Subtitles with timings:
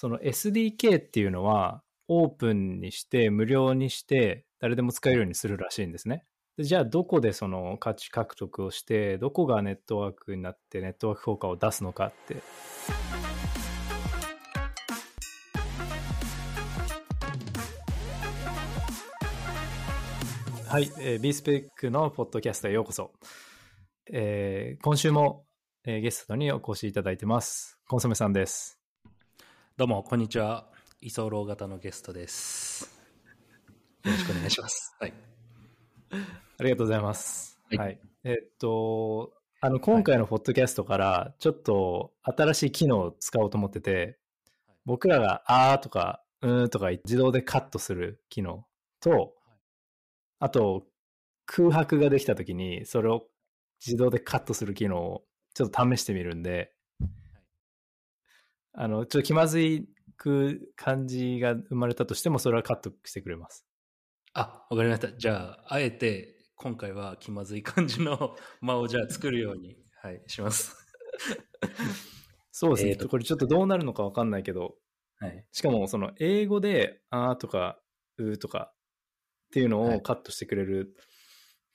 [0.00, 6.24] その SDK っていうのは、オープンにして無料にして誰でも使えるようにするらしいんですね。
[6.56, 12.36] じゃあどこでその価値獲得をしてどこがネットワークになってネットワーク効果を出すのかって。
[20.68, 23.10] はい、えー、B スペックのポッドキャストへようこそ、
[24.12, 25.44] えー、今週も、
[25.84, 27.80] えー、ゲストにお越しいただいてます。
[27.88, 28.77] コンソメさんです。
[29.78, 30.66] どうもこんにちは
[31.00, 32.90] 居候型のゲストです。
[34.02, 34.96] よろしくお願いします。
[34.98, 35.14] はい。
[36.58, 37.60] ありがとうございます。
[37.70, 37.78] はい。
[37.78, 44.18] はい、えっと、あの、今回のポッドキャストから、ちょっと新しい機能を使おうと思ってて、
[44.84, 48.66] 僕らが、あーとか、うーんとか自動でカットする機能
[48.98, 49.34] と、
[50.40, 50.88] あと、
[51.46, 53.28] 空白ができたときに、それを
[53.86, 56.72] 自動でカットする機能をちょっと試してみるんで、
[58.72, 63.66] あの、ちょっと気まずいく感じが生まれたとしても、それはカットしてくれます。
[64.34, 65.12] あ、わかりました。
[65.12, 70.76] じゃあ、あえて今回は気まずい感じの 間をじゃあ作るように、はい、します。
[72.50, 72.90] そうですね。
[72.92, 74.76] えー、これちょっとどうなるのかわかんないけど、
[75.20, 77.80] はい、しかもその英語で、あーとか、
[78.16, 78.72] うーとか
[79.46, 80.96] っていうのをカットしてくれる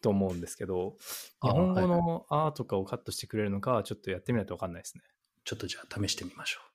[0.02, 0.98] と思うんですけど、
[1.40, 5.04] はい、日本語のあーとかをカットしてくれるのかはちょっとやってみないとわかんないですね。
[5.46, 6.73] ちょっとじゃあ試してみましょう。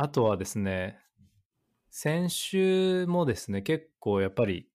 [0.00, 1.00] あとはですね、
[1.90, 4.70] 先週もですね、結構やっぱり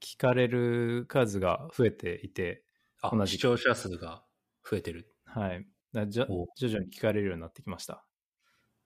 [0.00, 2.64] 聞かれる数が増えていて、
[3.02, 4.24] あ、同じ視聴者数が
[4.68, 5.14] 増えてる。
[5.24, 5.66] はい。
[6.08, 8.06] じゃ徐々に聞かれるようになってきました。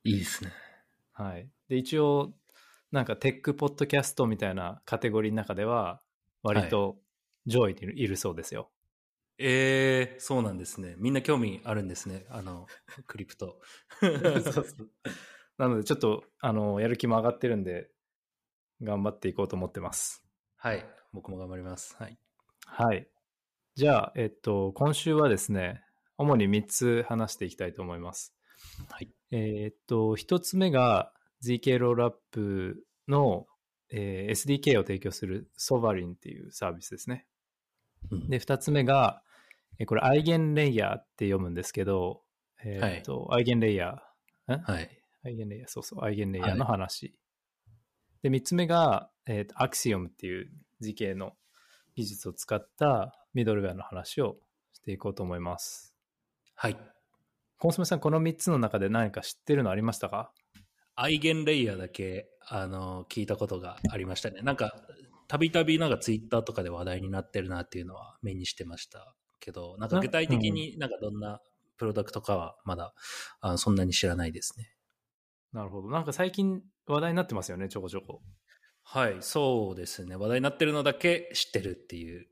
[0.05, 0.53] いいですね。
[1.13, 1.51] はい。
[1.69, 2.35] で、一応、
[2.91, 6.03] なんかテックポッドキャストみたいなカテゴリーの中では、
[6.43, 6.99] 割と
[7.47, 8.73] 上位にいるそうですよ。
[9.41, 10.97] はい、えー、そうなんですね。
[10.99, 12.27] みんな興味あるんですね。
[12.29, 12.67] あの、
[13.09, 13.59] クリプト。
[15.57, 17.91] なので、ちょっと、あの、やる気も上がってるんで、
[18.83, 20.23] 頑張っていこうと思ってます。
[20.57, 20.85] はい。
[21.13, 21.97] 僕も頑張ります。
[21.97, 22.19] はい。
[22.67, 23.09] はい。
[23.77, 25.83] じゃあ、えっと、今週はですね、
[26.19, 28.35] 主に3つ話していきたいと思います。
[28.91, 29.11] はい。
[29.31, 33.47] えー、っと、1つ目が ZK ロールアップの、
[33.91, 37.27] えー、SDK を提供するソバリンっていうサービスですね。
[38.11, 39.23] うん、で、2つ目が、
[39.79, 42.23] えこれ、アイゲンレイヤーって読むんですけど、
[42.63, 44.91] えー、っと、はい、アイゲンレイヤー、はい。
[45.25, 47.07] アイゲンレイヤー、そうそう、アイゲンレイヤーの話。
[47.07, 50.51] はい、で、3つ目が、えーと、アクシオムっていう
[50.81, 51.37] 図形の
[51.95, 54.37] 技術を使ったミドルウェアの話を
[54.73, 55.95] していこうと思います。
[56.55, 56.77] はい。
[57.59, 60.33] コンソメさん、この3つの中で何か知ってるのありましたか？
[60.97, 64.43] アイゲンレイヤーだけ、あの、聞いたことがありましたね。
[64.43, 64.75] なんか、
[65.31, 71.41] たびたびなんかツイッターとかで話題になってるなっていうのは目にしてましたけど、なんか具体的になんかどんな
[71.77, 72.95] プロダクトかはまだ、
[73.41, 74.75] あそんなに知らないですね。
[75.53, 75.91] なるほど。
[75.91, 78.23] なんか最近話題になってますよね、ちょこちょこ。
[78.83, 80.17] はい、そうですね。
[80.17, 82.27] 話題になってるのだけ知ってるっていう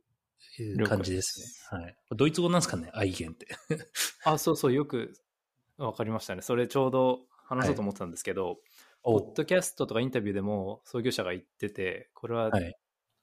[0.87, 1.41] 感じです
[1.73, 1.79] ね。
[1.79, 1.97] はい。
[2.17, 3.49] ドイツ語なんですかね、アイゲンって。
[4.25, 5.15] あ、そうそう、よく
[5.77, 6.43] わかりましたね。
[6.43, 8.57] それちょうど話そうと思ってたんですけど、はい、
[9.05, 12.51] ポッドキャストとかインタビューでも創業者が言ってて、これは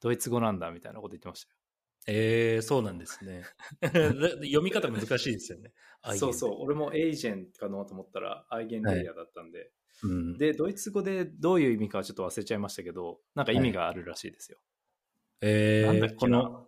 [0.00, 1.56] ドイツ語なんだみたいなこと言ってましたよ。
[2.06, 3.42] ええー、そうなんですね。
[3.82, 5.72] 読み方難しいですよね。
[6.16, 6.56] そうそう。
[6.60, 9.70] 俺もエージェンかなと思ったら、アイゲンレイヤーだったんで、はい
[10.04, 14.58] うん、で、ドイツ語でどういう意味かはちょっと忘れちゃいましたけど、なんか意味があるらしいですよ。
[14.58, 16.66] はい、えー、なんだっけな。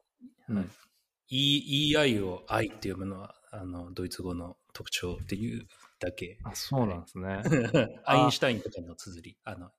[0.48, 0.70] うん、
[1.28, 5.66] e、EI を I って読むのは、あの、ドイツ語の特徴っていう
[6.00, 6.38] だけ。
[6.44, 7.42] あ、そうなんですね。
[8.04, 9.38] アインシュタインとかの綴り。
[9.44, 9.70] あの、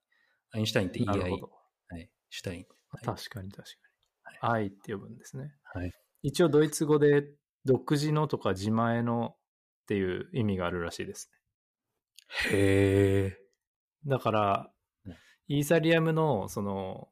[0.52, 1.06] アインシュタインって EI。
[1.08, 2.10] はい。
[2.30, 2.66] シュタイン。
[3.04, 3.89] 確かに確かに。
[4.40, 5.54] 愛って呼ぶんですね。
[5.64, 5.92] はい。
[6.22, 7.26] 一応ドイツ語で
[7.64, 9.36] 独自のとか自前のっ
[9.86, 12.56] ていう意味があるらしいですね。
[12.58, 13.38] へえ。
[14.06, 14.70] だから、
[15.48, 17.08] イーサリアムの、その、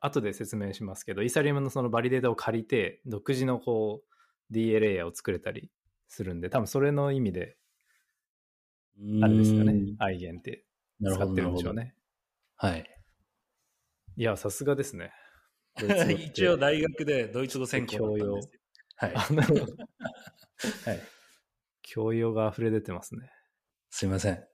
[0.00, 5.70] 後で説明しますけど、イーサリアムのそのバリデータを借りて、独自のこう、DA レイヤーを作れたり
[6.08, 7.56] するんで、多分それの意味で、
[9.22, 10.66] あれですかね、アイゲンって
[11.02, 11.94] 使ってるんでしょうね。
[12.56, 12.84] はい。
[14.16, 15.12] いや、さすがですね。
[16.26, 18.28] 一応大学でドイツ語専攻だっ
[18.98, 19.06] た。
[19.06, 19.14] はい。
[19.14, 21.00] はい。
[21.82, 23.32] 教養が溢れ出てますね。
[23.90, 24.44] すいません。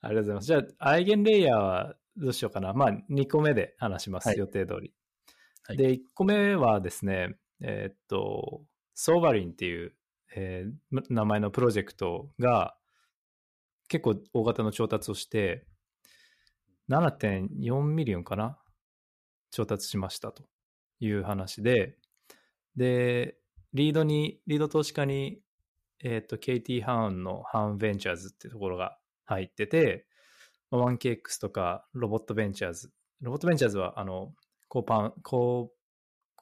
[0.00, 0.46] ありがとうございます。
[0.46, 2.72] じゃあ、アイゲンレイヤーはどうしようかな。
[2.72, 4.92] まあ、2個目で話します、はい、予定通り。
[5.64, 8.62] はい、で、1個目はですね、えー、っと、
[8.94, 9.94] ソーバリンっていう、
[10.36, 12.76] えー、名前のプロジェクトが
[13.88, 15.66] 結構大型の調達をして、
[16.88, 18.58] 7.4 million かな？
[19.50, 20.44] 調達しましたと
[21.00, 21.96] いう話で、
[22.76, 23.36] で、
[23.72, 25.40] リードに、リード投資家に、
[26.02, 30.06] えっ、と、KT ハウンのハウンベンチャーズっていうところが入ってて、
[30.72, 34.34] 1KX とか Robot Ventures。Robot Ventures は、あの、
[34.68, 35.68] コーパン、コー、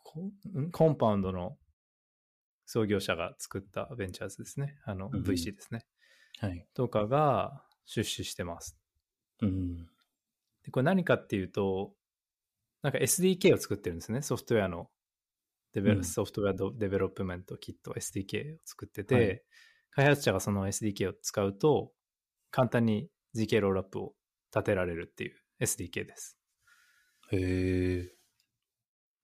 [0.02, 0.30] コ
[0.72, 1.56] Compound の
[2.66, 4.78] 創業者が作ったベンチャーズですね。
[4.84, 5.84] あの、うん VC ですね。
[6.40, 6.66] はい。
[6.74, 8.76] とかが出資してます。
[9.42, 9.86] うん。
[10.64, 11.92] で、これ何かっていうと、
[12.82, 14.22] なんか SDK を作ってるんですね。
[14.22, 14.88] ソフトウェアの
[15.72, 19.42] デベロ、うん software development kit SDK を作ってて、はい
[19.94, 21.92] 開発者がその SDK を使うと、
[22.50, 24.14] 簡単に GK ロールアップを
[24.54, 26.38] 立てられるっていう SDK です。
[27.30, 28.14] へえ。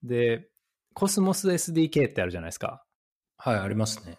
[0.03, 0.51] で、
[0.95, 2.85] Cosmos SDK ってあるじゃないですか。
[3.39, 4.19] はい、ありますね。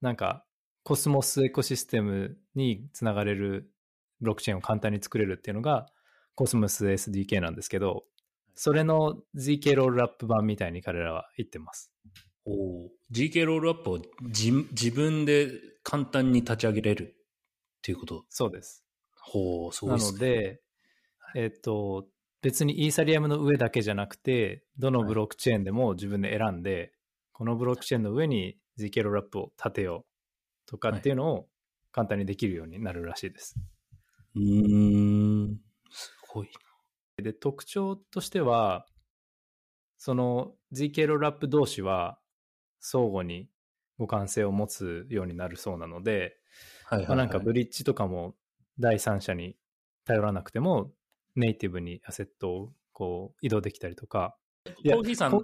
[0.00, 0.44] なんか、
[0.82, 3.70] コスモスエコシステムにつながれる
[4.20, 5.86] ブロックチェーンを簡単に作れるっていうのが、
[6.40, 8.04] Cosmos SDK なんですけど、
[8.54, 11.92] それの ZK ロールアップ版みたいに彼らは言ってます。
[12.46, 12.90] おお。
[13.12, 15.50] GK ロールアップを自自分で
[15.82, 18.24] 簡単に立ち上げれるっていうこと？
[18.30, 18.86] そうです。
[19.20, 20.18] ほう、すごないですね。
[20.18, 20.60] ので、
[21.36, 22.06] えっと、
[22.40, 26.94] 別に Ethereum の上だけじゃなくて、どのブロックチェーンでも自分で選んで、
[27.34, 31.48] このブロックチェーンの上に ZK ロールアップを立てようとかっていうのを
[31.92, 33.56] 簡単にできるようになるらしいです。
[34.36, 35.58] うーん。
[36.30, 36.50] すごい
[37.22, 38.86] で、特徴としては、
[39.98, 42.18] その ZK ロールアップ同士は
[42.80, 43.50] 相互に
[43.98, 46.36] 互換性を持つようになるそうなので、
[46.90, 46.96] な。
[46.98, 47.26] はいはい、まあ、はい。
[47.28, 48.34] なんかブリッジとかも
[48.78, 49.56] 第三者に
[50.06, 50.92] 頼らなくても
[51.36, 54.36] ネイティブにアセットをこう移動できたりとか。
[54.66, 55.42] コーヒーさんこ、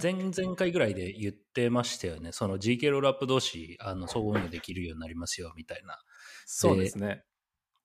[0.00, 2.30] 前々回ぐらいで言ってましたよね。
[2.32, 5.98] その GK ロールアップ同士、あの、相互運用できるようになりますよ、みたいな。
[6.46, 7.24] そうですね。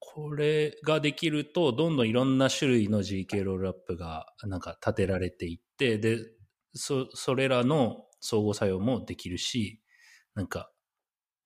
[0.03, 6.17] これができると、どんどんいろんな種類の GK ロールアップが、なんか立てられていって、で、
[6.73, 9.79] そ、それらの相互作用もできるし、
[10.33, 10.71] なんか、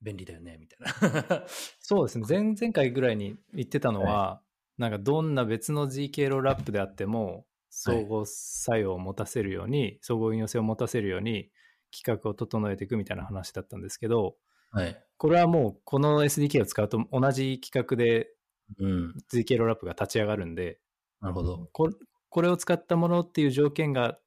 [0.02, 1.46] 便利だよね、みたいな。
[1.80, 2.26] そうですね。
[2.28, 4.42] 前々回ぐらいに言ってたのは、
[4.78, 11.52] なんかどんな別の GK ロールアップであっても、相互作用を持たせるように、相互運用性を持たせるように、
[11.92, 14.38] 企画を整えていくみたいな話だったんですけど、
[14.72, 15.02] はい。
[15.18, 18.35] これはもうこの SDK を使うと同じ企画で
[18.80, 19.14] うん。
[19.32, 20.80] ZK ロールアップが立ち上がるんで、
[21.22, 21.70] なるほど。
[21.72, 21.90] こ
[22.30, 24.20] これを使ったものっていう条件が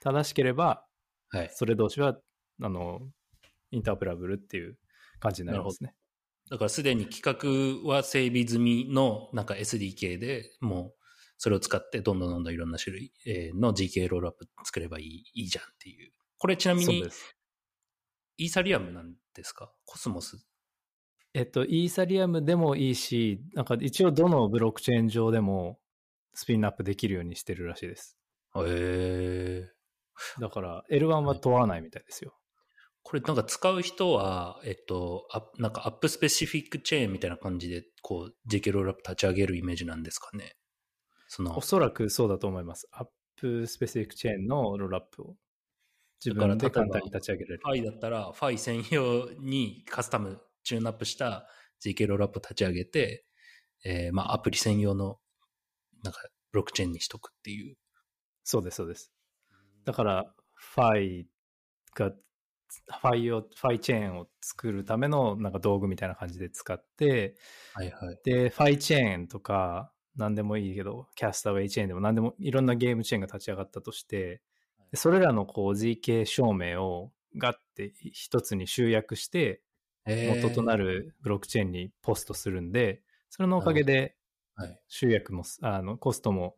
[0.00, 0.86] 正しければ、
[1.30, 1.50] はい。
[1.52, 2.18] それ同士は、
[2.62, 3.00] あの、
[3.70, 4.78] インターオペラブルっていう
[5.18, 5.94] 感じになりますね。
[6.50, 10.94] だからすでに企画は整備済みのなんか SDK でもう
[11.38, 16.12] それを使ってどんどんどんどんいろんな種類えーの GK ロールアップ作ればいいいいじゃんっていう。
[16.38, 17.04] これちなみに。
[18.38, 19.70] イーサリアムなんですか？
[19.84, 20.44] コスモス
[21.32, 25.78] えっと、イーサリアムでもいいし、なんか一応どのブロックチェーン上でも
[26.34, 28.18] スピンアップできるようにしてるらしいです。
[28.56, 29.70] へえ。
[30.40, 32.34] だから、L1 は問わないみたいですよ。
[33.02, 40.56] これなんか使う人は、えっと、あなんか app specific chain みたいな感じで、こう GK ロールアップ立ち上げるイメージなんですかね。
[41.28, 42.88] そのお、そらくそうだと思います。
[42.92, 45.36] app specific chain の rollup を
[46.24, 47.62] 自分で簡単に立ち上げられる。
[47.64, 51.46] DeFi だったら、 DeFi 専用にカスタム、チューンアップした
[51.84, 53.24] GK ロールアップ立ち上げて、
[53.84, 55.18] えーまあアプリ専用の、
[56.02, 56.20] なんか、
[56.52, 57.76] ブロックチェーンにしとくっていう。
[58.44, 59.12] そうです、そうです。
[59.84, 61.28] だから、ファイ
[61.94, 67.36] が、ファイを、ファイチェーンを作るためのなんか道具みたいな感じで使って、
[67.74, 68.20] はいはい。
[68.24, 74.42] で、ファイチェーンとか、何でもいいけど、キャスターウェイチェーンでも何でもいろんなゲームチェーンが立ち上がったとして、
[74.90, 79.62] でそれらのこう ZK 証明をガッて一つに集約して、
[80.06, 80.84] 元となる。
[80.84, 84.16] るブロックチェーンにポストするんで、それのおかげで
[84.60, 84.80] はい。
[84.88, 86.54] 集約も、あの、コストも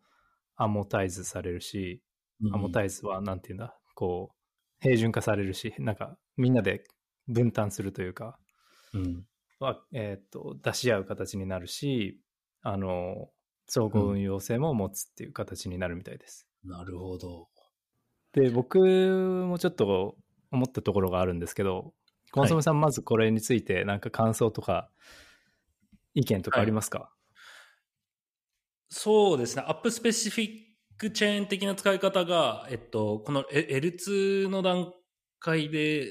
[0.57, 2.03] アモタイズされるし、
[2.53, 4.37] アモタイズはなんていうんだ、こう、
[4.81, 6.83] 平準化されるし、なんかみんなで
[7.29, 8.39] 分担するというか、
[8.95, 9.25] うん。
[9.61, 12.21] は、えっ、と、出し合う形になるし、
[12.63, 13.31] あの、
[13.69, 16.49] 総合運用性も持つっていう形になるみたいです。
[16.65, 17.49] なるほど。
[18.33, 20.17] で、僕もちょっと
[20.51, 21.95] 思ったところがあるんですけど、
[22.33, 24.91] コンソメさん、まずこれについて、なんか感想とか、
[26.15, 27.13] 意見とかありますか、
[28.89, 29.65] そうですね。
[29.67, 30.51] アップスペシフィッ
[30.99, 34.93] クチェーン的な使い方が、えっと、この L2 の段
[35.41, 36.09] 階で、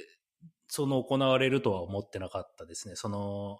[0.67, 2.95] その行われるとは思ってなかったですね。
[2.95, 3.59] その、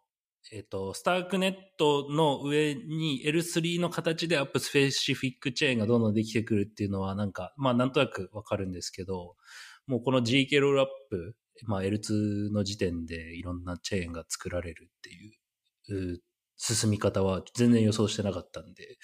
[0.51, 9.35] えっと、スタークネットの上に L3 の形でアップスペシフィックチェーンがどんどんできてくるっていうのは、なんか、まあなんとなくわかるんですけど、
[9.87, 11.35] もうこの GK ロールアップ、
[11.65, 16.21] まあ L2 の時点でいろんなチェーンが作られるっていう、
[16.57, 18.97] 進み方は全然予想してなかったんで、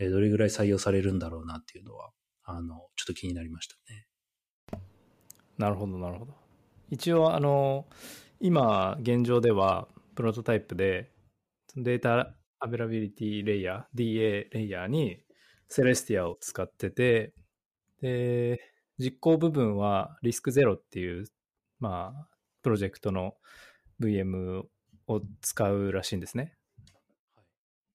[0.00, 2.10] えどれぐらい採用されるんだろうなっていうのは、
[2.44, 4.06] あの、ちょっと気になりましたね。
[5.58, 6.34] なるほど、なるほど。
[6.90, 7.86] 一応、あの、
[8.40, 11.12] 今、現状では、プロトタイプで、
[11.76, 15.18] データアベラビリティレイヤー、DA レイヤーに、
[15.68, 17.34] セレスティアを使ってて、
[18.00, 18.67] で、
[18.98, 21.24] 実行部分はリスクゼロっていう、
[21.78, 22.28] まあ、
[22.62, 23.34] プロジェクトの
[24.00, 24.64] VM
[25.06, 26.54] を使うらしいんですね。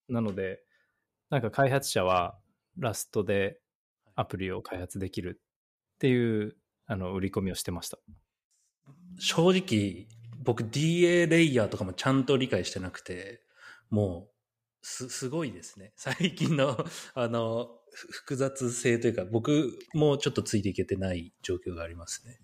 [0.10, 0.62] なので、
[1.30, 2.38] なんか開発者は
[2.78, 3.60] ラストで
[4.16, 5.42] アプリを開発できる
[5.96, 6.56] っていう
[6.86, 7.98] あの売り込みをしてました。
[9.20, 10.08] 正直、
[10.44, 13.42] 僕 DA レイヤーとかもちゃんと理解してなくて、
[13.90, 14.33] もう、
[14.84, 15.94] す、 すごいですね。
[15.98, 16.78] 最近の、
[17.16, 17.80] あの、
[18.12, 22.40] 複雑性というか、僕もちょっとついていけてない状況がありますね。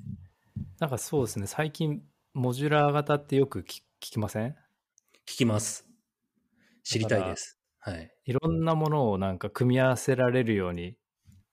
[0.80, 2.04] なんかそうですね、最近、
[2.34, 4.56] モジュラー型ってよく聞きません？
[5.26, 5.88] 聞きます。
[6.84, 7.60] 知りたいです。
[7.80, 8.12] はい。
[8.26, 10.98] いろんなものをなんか組み合わせられるように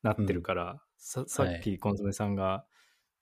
[0.03, 2.67] なってるから、うん、ささっきコンソメさんが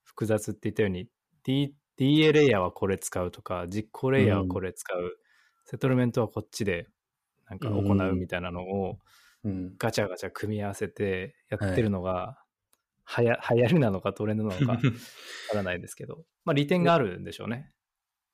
[0.03, 1.09] 複雑って言ったように、
[1.45, 5.11] D、DA レイヤーはこれ使うとか、実行レイヤーはこれ使う、うん、
[5.65, 6.89] セトルメントはこっちで
[7.49, 8.99] なんか行うみたいなのを、
[9.79, 12.39] ガチャガチャ組み合わせてやってるのが、
[13.05, 14.89] はや、流行りなのかトレンドなのか わか
[15.55, 17.71] らないですけど、まあ利点があるんでしょうね。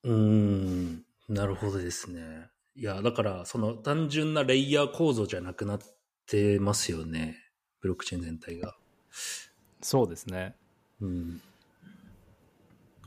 [0.04, 2.48] うん、なるほどですね。
[2.74, 5.80] いや、だから、その単純なレイヤー構造じゃなくなっ
[6.26, 7.36] てますよね。
[7.80, 8.76] ブロックチェーン全体が。
[9.82, 10.56] そうですね。
[11.00, 11.42] うん。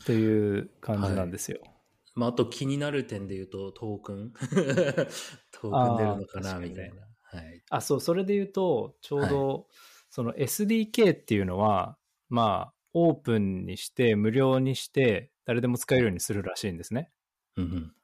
[0.05, 1.59] という感じなんですよ。
[1.61, 1.72] はい、
[2.15, 4.33] まあ、あと気になる点で言うと、トークン
[5.51, 7.07] トークン出るのかな、みたいな。
[7.21, 7.63] はい。
[7.69, 9.63] あ、そう、それで言うと、ちょうど、はい、
[10.09, 11.97] その SDK っていうのは、
[12.29, 17.11] まあ、オープンにして、無料にして、誰でも使えるようにするらしいんですね。
[17.57, 17.95] うん、うん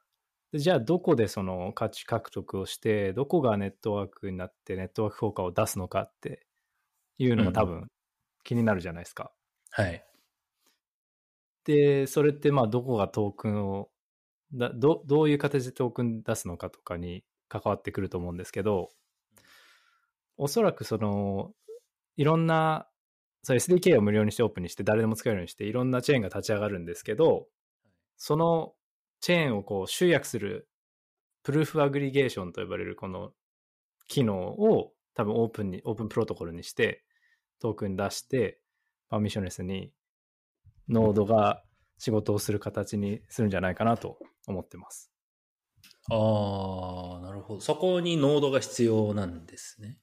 [0.52, 6.46] でじゃあどこでその価値獲得をしてどこがネットワークになってネットワーク効果を出すのかって
[7.18, 7.86] いうのが多分
[8.42, 9.32] 気になるじゃないですか。
[9.78, 10.04] うん、はい。
[11.64, 13.89] でそれってまあどこがトークンを
[14.54, 18.90] だどどういう形でトークン出すのかとかに関わってくると思うんですけど
[20.36, 21.52] おそらくその
[22.16, 22.88] いろんな
[23.42, 27.46] そ SDK を無料にしてオープンにして誰でも使えるようにしていろんなチェーンが立ち上がるんですけど
[28.16, 28.72] その
[29.20, 30.68] チェーンをこう集約する
[31.42, 33.32] プルーフアグリゲーションと呼ばれるこの
[34.08, 37.04] 機能を多分オープンに、オープンプロトコルにして
[37.60, 38.58] トークン出して
[39.08, 39.92] パーミッションレスに
[40.88, 41.62] ノードが
[42.00, 45.12] 仕事をする形にするんじゃないかなと思ってます。
[46.10, 47.60] ああ、なるほど。
[47.60, 49.98] そこにノードが必要なんですね。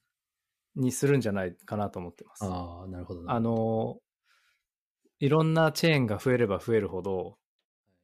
[0.76, 2.44] にするんじゃないかなと思ってます。
[2.44, 3.28] ああ、なるほど。
[3.28, 3.98] あの、
[5.18, 7.36] いろんなチェーンが増えれば増えるほど、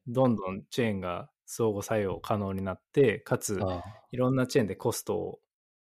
[0.07, 3.61] どんどんチェーンが相互作用可能になって、かつ、
[4.11, 5.39] いろんなチェーンでコストを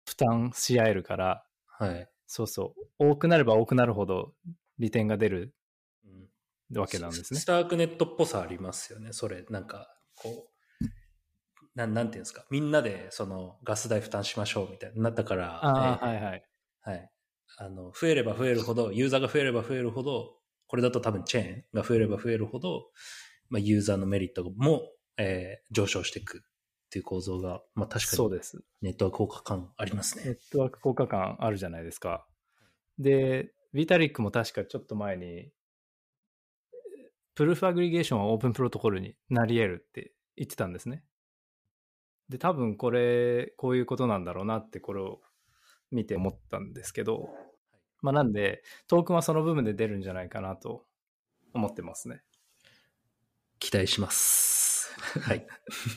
[0.07, 2.09] 負担し合えるから、はい。
[2.25, 3.11] そうそう。
[3.11, 4.33] 多くなれば多くなるほど
[4.79, 5.55] 利点が出る
[6.75, 7.39] わけなんですね。
[7.39, 9.13] スタークネットっぽさありますよね。
[9.13, 10.85] それ、なんか、こう、
[11.75, 12.45] なん、なんていうんですか。
[12.51, 15.11] みんなで、その、ガス代負担しましょうみたいな。
[15.11, 16.43] だから、あ、えー、はいはい。
[16.81, 17.11] はい。
[17.57, 22.91] あの、増えれば増えるほど、ユーザーが増えれば増えるほど、これだと多分チェーンが増えれば増えるほど、
[23.49, 24.83] まあ、ユーザーのメリットも、
[25.17, 30.23] えー、上昇していくっていう構造が、まあ、確かにそうですネットワーク効果感ありますね。
[30.25, 32.25] ネットワーク効果感あるじゃないですか。
[32.99, 35.51] で、ビタリックも確かちょっと前に、
[37.39, 41.05] プルーフアグリゲーションはオープンプロトコルになり得るって言ってたんですね。
[42.27, 45.21] で、多分これ、こういうことなんだろうなってこれを
[45.89, 47.29] 見て思ったんですけど、
[48.01, 50.83] まあなんで、トークンはその部分で出るんじゃないかなと
[51.53, 52.23] 思ってますね。
[53.59, 54.93] 期待します。
[55.23, 55.47] はい。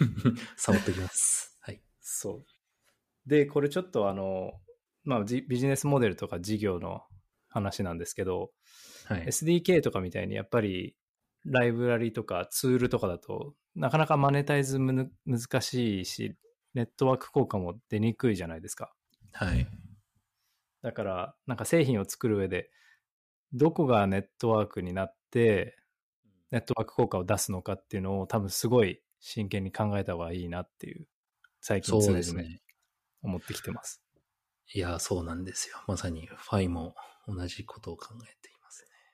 [0.57, 1.59] 触っておきます。
[1.61, 1.83] はい。
[2.01, 3.29] そう。
[3.29, 4.53] で、これちょっとあの、
[5.03, 7.03] まあ、ビジネスモデルとか事業の
[7.49, 8.53] 話なんですけど、
[9.07, 10.95] はい、SDK とかみたいにやっぱり
[11.45, 16.37] ライブラリとかツールとかだとなかなかマネタイズむ難しいし、
[16.75, 18.93] ネットワーク効果も出にくいじゃないですか。
[19.33, 19.67] はい。
[20.83, 22.71] だから、なんか製品を作る上で、
[23.53, 25.79] どこがネットワークになって、
[26.51, 31.07] ネットワーク効果を出すのかっていうのを多分すごい真剣に考えた方がいいなっていう、
[31.61, 32.61] 最近常々、ね、
[33.23, 34.03] 思ってきてます。
[34.75, 35.83] いや、そうなんですよ。
[35.87, 36.95] まさにファイも
[37.27, 38.52] 同じことを考えて。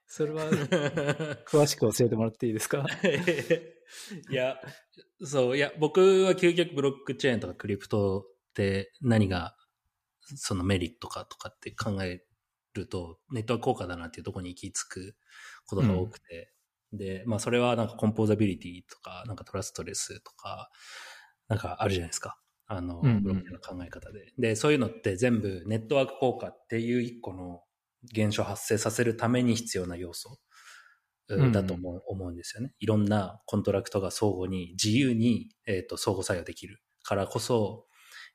[0.09, 0.51] それは、
[1.47, 2.85] 詳しく教えてもらっていいですか？
[4.31, 4.57] いや、
[5.23, 8.25] そう、いや、僕は究極ブロックチェーンとかクリプトっ
[8.55, 9.55] て何が
[10.21, 12.25] そのメリットかとかって考え
[12.75, 15.17] ると、ネットワーク効果だなっていうところに行き着く
[15.67, 16.53] ことが多くて、
[16.93, 20.71] で、まあそれはなんかコンポーザビリティとか、なんかトラストレスとか、
[21.49, 22.41] なんかあるじゃないですか。
[22.67, 24.41] あの、ブロックの考え方で、うんうん。
[24.41, 27.63] で、そういうのって全部ネットワーク効果っていう一個の
[28.05, 30.39] 現象を発生させるために必要な要素
[31.53, 32.73] だと思う,、思うんですよね。
[32.79, 37.87] いろんなコントラクトが相互に自由に、えー、と相互作用できるからこそ、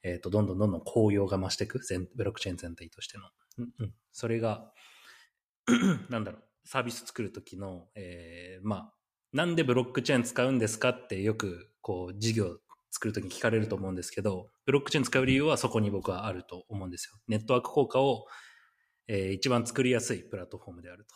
[0.03, 3.23] えっ、と、どんどんどんどん効用が増していく、全ブロックチェーン全体としての。
[3.59, 4.71] うんうん、それが、
[6.09, 8.93] なんだろう、サービス作るときの、えー、まあ、
[9.31, 12.57] なんでブロックチェーン使うんですかってよく、こう、事業
[12.91, 17.17] 作るときに聞かれると思うんですけど、ブロックチェーン使う理由はそこに僕はあると思うんですよ。
[17.27, 18.25] ネットワーク効果を、
[19.07, 21.15] えー、一番作りやすいプラットフォームであると。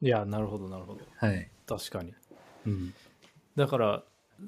[0.00, 1.00] いや、なるほど、なるほど。
[1.16, 1.50] はい。
[1.66, 2.14] 確かに。
[2.66, 2.94] うん。
[3.56, 4.04] だから、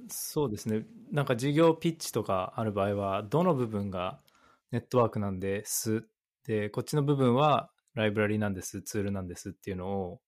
[0.08, 0.86] そうですね。
[1.10, 4.20] なんか事業ピッチとかある場合は、どの部分が
[4.70, 6.06] ネットワークなんです？
[6.44, 10.20] で、こっちの部分はライブラリなんです、ツールなんですっていうのを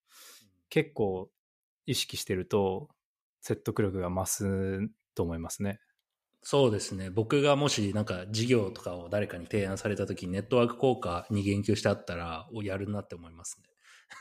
[0.69, 1.31] 結構
[1.87, 2.89] 意識してると
[3.41, 5.81] 説得力が増すと思いますね。
[6.43, 7.09] そうですね。
[7.09, 13.69] 僕がもしなんか事業とかを誰かに提案された時にネットワーク効果に言及してあったら、おやるなって思いますね。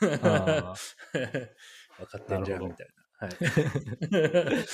[0.00, 2.88] 分かってんじゃんみたい
[3.20, 3.26] な。
[3.26, 3.36] はい。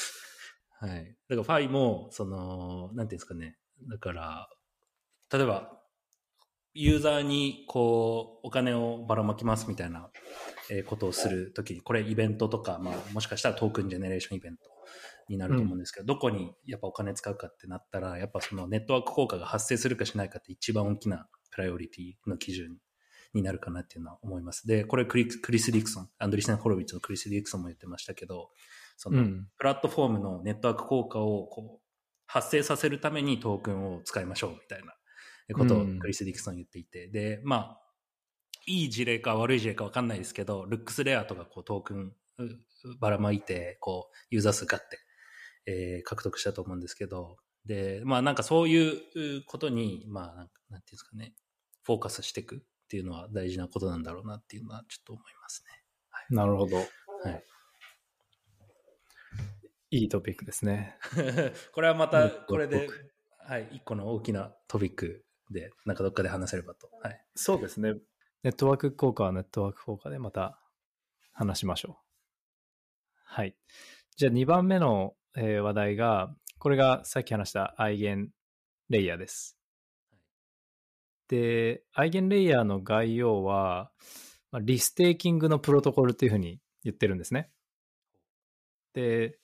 [0.80, 1.16] はい。
[1.28, 3.58] だからファイも、その、なんていうんですかね。
[3.88, 4.48] だから、
[5.32, 5.82] 例えば、
[6.74, 10.10] ユーザーにこう、お金をばらまきますみたいな
[10.86, 14.70] ことをするときに、これイベントとか、まあもしかしたらトークンジェネレーションイベント
[15.28, 22.76] になると思うんですけど、うん、どこにやっぱお金使うかってなったら、やっぱそのネットワーク効果が発生するかしないかって一番大きなプライオリティの基準
[23.34, 24.66] になるかなっていうのは思います。
[24.66, 28.50] で、これクリクリス・ディクソン、アンドリセン・ホロビッツのクリス・ディクソンも言ってましたけど、
[28.96, 29.24] その、
[29.58, 31.88] プラットフォームのネットワーク効果をこう
[32.26, 34.94] 発生させるためにトークンを使いましょうみたいな
[35.54, 37.80] ことをクリス・ディクソン言っていて、で、まあ、
[38.66, 42.12] いい事例か悪い事例か分かんないですけど、ルックスレアとかこうトークン
[43.00, 44.98] ばらまいて、こう、ユーザー数ガって、
[45.68, 51.34] えー、獲得したと思うんですけど、で、まあなんかそういうことに、まあなんか、なんていうんですかね、
[51.84, 52.58] フォーカスしていくっ
[52.88, 55.82] ていうのは大事なことなんだろうなっていうのはちょっと思いますね。
[56.08, 56.76] はい、なるほど。
[56.76, 56.82] は
[57.30, 57.44] い。
[59.90, 60.98] いいトピックですね。
[61.72, 62.88] これはまた、これで、
[63.38, 66.90] はい、一個の大きなトピックで、なんかどっかで話せればと。
[67.02, 67.24] はい。
[67.34, 67.94] そうですね。
[68.42, 70.60] ネットワーク効果はネットワーク効果でまた
[71.32, 72.08] 話しましょう。
[73.24, 73.56] はい。
[74.16, 78.30] じゃあ2番目の、えー、話題が、これがさっき話したアイゲン
[78.88, 79.56] レイヤーです。
[81.28, 83.90] で、 EigenLayer の概要は、
[84.50, 87.50] まあ、 restaking のプロトコルっていうふうに言ってるんですね。
[88.94, 89.38] で、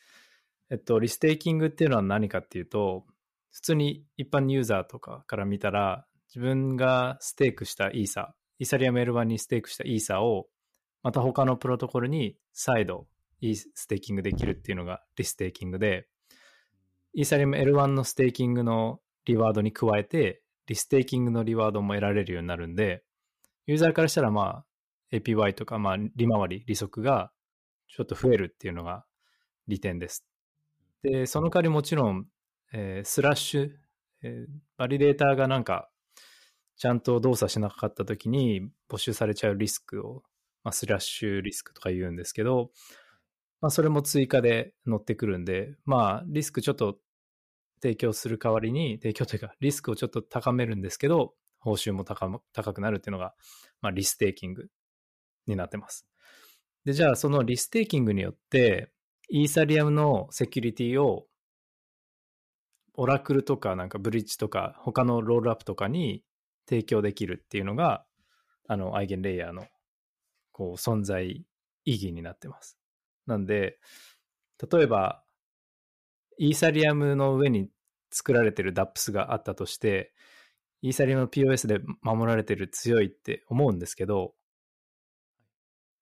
[0.70, 3.04] えっと、 restaking っていうのは何かっていうと、
[3.50, 10.48] 普通に一般ユーザーとかから見たら、自分が stake したイーサ、イーサリアム L1 に stake したイーサを、
[11.02, 13.06] また他のプロトコルに再度
[13.44, 16.06] restaking できるっていうのが restaking で、
[17.12, 23.04] イーサリアム L1 のステーキングのリワードに加えて、リステーキングのリワードも得られるようになるんで、
[23.66, 24.64] ユーザーからしたらま
[25.12, 27.32] あ APY とかまあ利回り、利息が
[27.88, 29.04] ちょっと増えるっていうのが
[29.68, 30.24] 利点です。
[31.02, 32.26] で、その代わりもちろん、
[32.72, 33.70] えー、スラッシュ、
[34.22, 35.90] えー、バリデーターがなんか、
[36.76, 40.22] ちゃんと動作しなかった時に没収されちゃうリスクを、
[40.64, 42.70] まあ、スラッシュリスクとか言うんですけど、
[43.64, 46.98] まあ、それも追加で乗ってくるんで、まあ、リスクちょっと
[47.80, 53.32] 提供する代わりに、提供というか、リスクをちょっと高めるんですけど、報酬も高くなるっていうのが、
[53.80, 54.66] まあ、リステーキング
[55.46, 56.06] になってます。
[56.84, 58.90] で、じゃあ、そのリステーキングによって、
[59.30, 61.24] イーサリアムのセキュリティを
[62.92, 66.22] オラクルとかなんかブリッジとか他のロールアップとかに
[66.68, 68.04] 提供できるっていうのが
[68.68, 69.64] あのアイゲンレイヤーの
[70.52, 71.46] こう存在
[71.86, 72.78] 意義になってます。
[73.26, 73.78] なんで
[74.70, 75.22] 例えば
[76.38, 77.68] イーサリアムの上に
[78.10, 80.12] 作られてる DAPS があったとして
[80.82, 84.34] イーサリアムの POS で守られてる強いって思うんですけど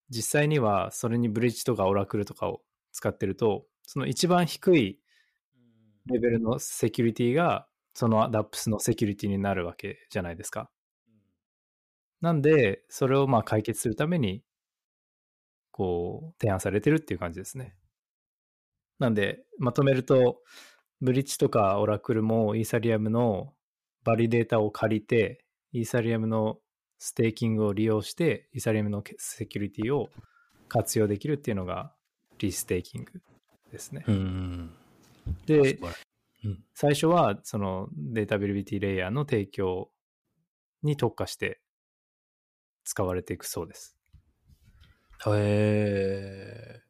[0.09, 4.99] 実際にはそれにブリッジとかオラクルとかを使ってると、その一番低い
[6.05, 10.69] レベルのセキュリティが、その DApps のセキュリティになるわけじゃないですか。
[12.21, 14.43] なんで、それをまあ解決するために、
[15.73, 17.75] こう、提案されてるっていう感じですね。
[18.99, 20.41] なんで、まとめると、
[21.01, 23.53] ブリッジとかオラクルもイーサリアムの
[24.03, 26.59] バリデータを借りて、イーサリアムの
[26.99, 30.09] ステーキングを利用して、イーサリアムのセキュリティを
[30.69, 31.93] 活用できるっていうのが、
[32.37, 33.21] リステーキング
[33.71, 34.05] ですね。
[35.45, 35.79] で、
[36.45, 39.89] うん、最初はそのデータアベイラビリティレイヤーの提供
[40.83, 41.61] に特化して
[42.83, 43.97] 使われていくそうです。
[45.31, 46.81] へえ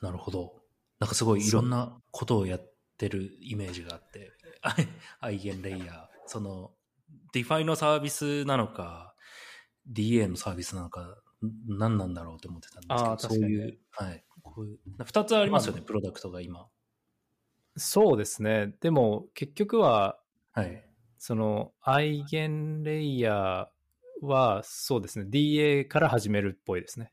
[0.00, 0.62] ー、なるほど。
[1.00, 4.32] なんかすごいいろんなことをやってるイメージがあって、
[5.20, 6.72] アイゲンレイヤー、その、
[7.32, 9.14] DeFi のサービスなのか、
[9.90, 11.20] DA のサービスなのか、
[11.66, 14.24] 何なんだろうと思ってたんですけど、そういう、はい。
[14.42, 16.68] こういう、二つありますよね、プロダクトが今。
[17.76, 18.74] そうですね。
[18.80, 20.20] でも結局は、
[20.52, 20.88] はい。
[21.18, 23.68] そのアイゲンレイヤー
[24.26, 25.26] はそうですね。
[25.28, 27.12] DA から始めるっぽいですね。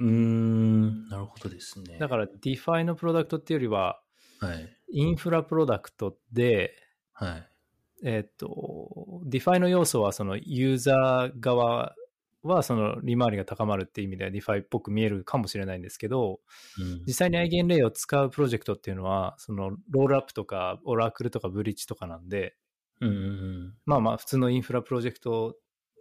[0.00, 1.98] うーん、なるほどですね。
[1.98, 4.00] だから DeFi のプロダクトっていうよりは、
[4.40, 4.76] はい。
[4.90, 6.74] インフラプロダクトで、
[7.12, 7.48] はい。
[8.04, 11.94] えっ、と、DeFi の要素はそのユーザー側
[12.42, 16.40] はその利回りが高まるっていう意味では DeFi っぽく見えるかもしれないんですけど、
[16.78, 22.54] うん実際にアイゲンレイヤーを使うプロジェクトっていうのは、そのロールアップとかオラクルとかブリッジとかなんで、
[23.00, 25.56] うんうんまあまあ普通のインフラプロジェクト、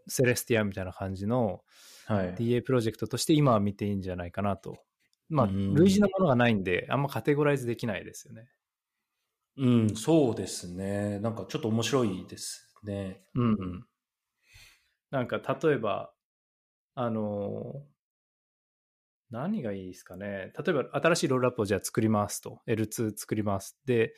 [0.08, 1.62] セレスティアみたいな感じの。
[2.10, 4.78] DA プロジェクトとして今は見ていいんじゃないかなと。
[5.30, 8.48] まあ、うん類似のものがないんで、あんまカテゴライズできないですよね。
[9.58, 11.20] うん、そうですね。
[11.20, 13.22] なんかちょっと面白いですね。
[13.36, 13.86] うんうん。
[15.12, 16.14] なんか例えば、
[16.96, 17.98] あのー
[19.30, 20.54] 何がいいですかね。
[20.58, 22.62] 例えば新しいロールアップをじゃあ作りますと。
[22.66, 23.78] L2 作ります。
[23.86, 24.14] で、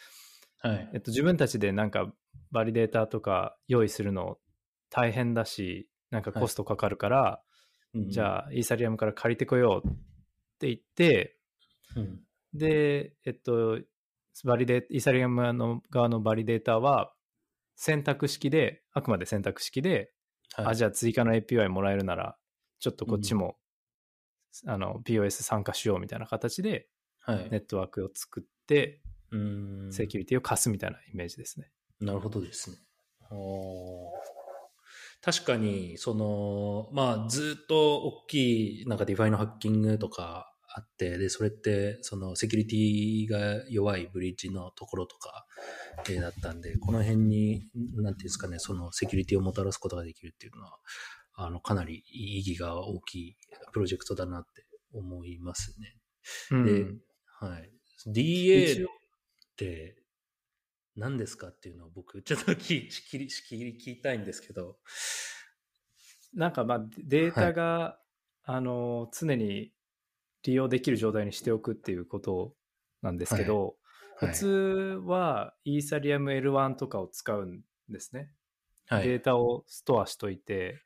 [0.60, 1.02] はいえっ。
[1.02, 2.14] と、自分たちでなんか
[2.52, 4.38] バリデータとか用意するの
[4.90, 7.42] 大変だし、なんかコストかかるから、
[7.96, 9.92] じあ、ゃあイーサリアムから借りてこようっ
[10.60, 11.38] て言って、
[11.96, 12.20] うん。
[12.54, 13.80] で、えっと、
[14.44, 17.14] バリデイーサリアムの側のバリデータは
[17.76, 20.12] 選択式で、あくまで選択式で、
[20.54, 22.38] はい、あ、じゃあ追加の API もらえるなら、
[22.80, 23.58] ちょっとこっちも、
[24.66, 26.88] あの、 PoS 参加しようみたいな形で、
[27.22, 27.50] はい。
[27.50, 29.94] ネットワークを作って、うん。
[29.94, 31.72] セキュリティを貸すみたいなイメージですね。
[32.00, 32.78] なるほどですね。
[35.22, 45.46] 確かに、その、まあ、ずっと大きい、なんか DeFi のハッキングとかあって、で、それって、そのセキュリティが弱いブリッジのところとか、
[46.08, 50.78] えーだったんで、この辺に、なんていうんですかね、そのセキュリティをもたらすことができるっていうのは、
[51.34, 53.38] あの、かなり意義が大きい
[53.74, 55.98] プロジェクトだなって思いますね。
[56.52, 56.86] うんで
[57.42, 57.72] はい。
[58.08, 58.88] DA っ
[59.56, 59.99] て
[61.00, 64.80] 何ですかっていうのを僕、 ちょっと聞き聞き聞き聞きたいんですけど。
[66.34, 68.00] なんかまあデータが、
[68.44, 69.74] あの常に
[70.44, 72.56] 利用できる状態にしておくっていうこと
[73.02, 73.74] なんですけど、はい
[74.20, 74.48] 普通
[75.06, 78.30] はイーサリアム L1 とかを使うんですね。
[78.88, 79.08] はい。
[79.08, 80.84] データをストアしといて、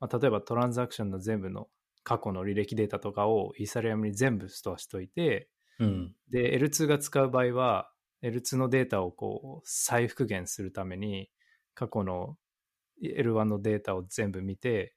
[0.00, 1.68] まあ、例えばトランザクションの全部の
[2.02, 5.48] 過去の履歴データとかをイーサリアムに全部ストアしといて、
[5.78, 6.14] うん。
[6.30, 7.90] で、L2 が使う場合は、
[8.22, 11.30] L2 のデータをこう再復元するために、
[11.74, 12.36] 過去の
[13.02, 14.96] L1 のデータを全部見て、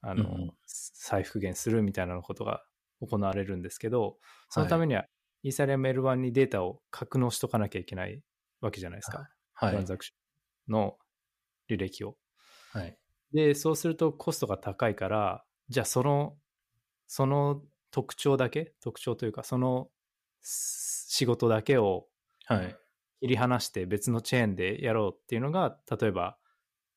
[0.00, 2.64] あの、うんうん再復元するみたいなことが
[3.00, 5.06] 行われるんですけど、そのためには、
[5.42, 8.22] イーサリアム L1 にデータを格納しとかなきゃいけない
[8.60, 9.28] わけじゃないですか。
[9.54, 9.70] はい。
[9.70, 10.14] トランザクショ
[10.70, 10.98] ンの
[11.68, 12.16] 履歴を。
[12.72, 12.98] はい。
[13.32, 16.36] で、そうするとコストが高いから、じゃあその、
[17.08, 19.90] その特徴だけ、特徴というか、その
[20.40, 22.11] す仕事だけをはい。
[22.48, 26.38] 切り離して別のチェーンでやろうっていうのが、例えば、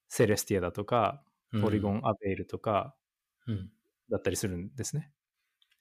[0.09, 1.23] セレスティアだとか、
[1.61, 2.95] ポリゴンアベイルとか。
[4.09, 5.11] だったりするんですね。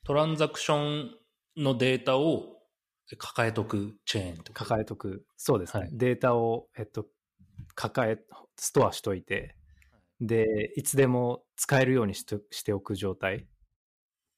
[0.04, 1.16] トランザクション
[1.56, 2.58] のデータを
[3.18, 4.52] 抱えとくチェーンと？
[4.54, 4.64] か。
[4.64, 5.26] 抱えとく。
[5.36, 5.82] そうですね。
[5.84, 7.06] はいデータを、えっと、
[7.74, 8.18] 抱え、
[8.56, 9.56] ストアしといて、
[10.20, 13.46] で、いつでも使えるようにしておく状態っ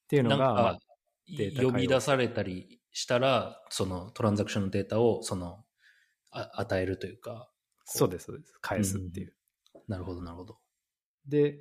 [0.09, 0.81] ていうのが、
[1.61, 5.63] 呼び出されたりしたら、そのトランザクションのデータを、その、
[6.31, 7.51] あ与えるというか。
[7.85, 8.55] そうです、そうです。
[8.63, 9.35] 返すっていう。
[9.87, 10.57] なるほど、なるほど。
[11.27, 11.61] で、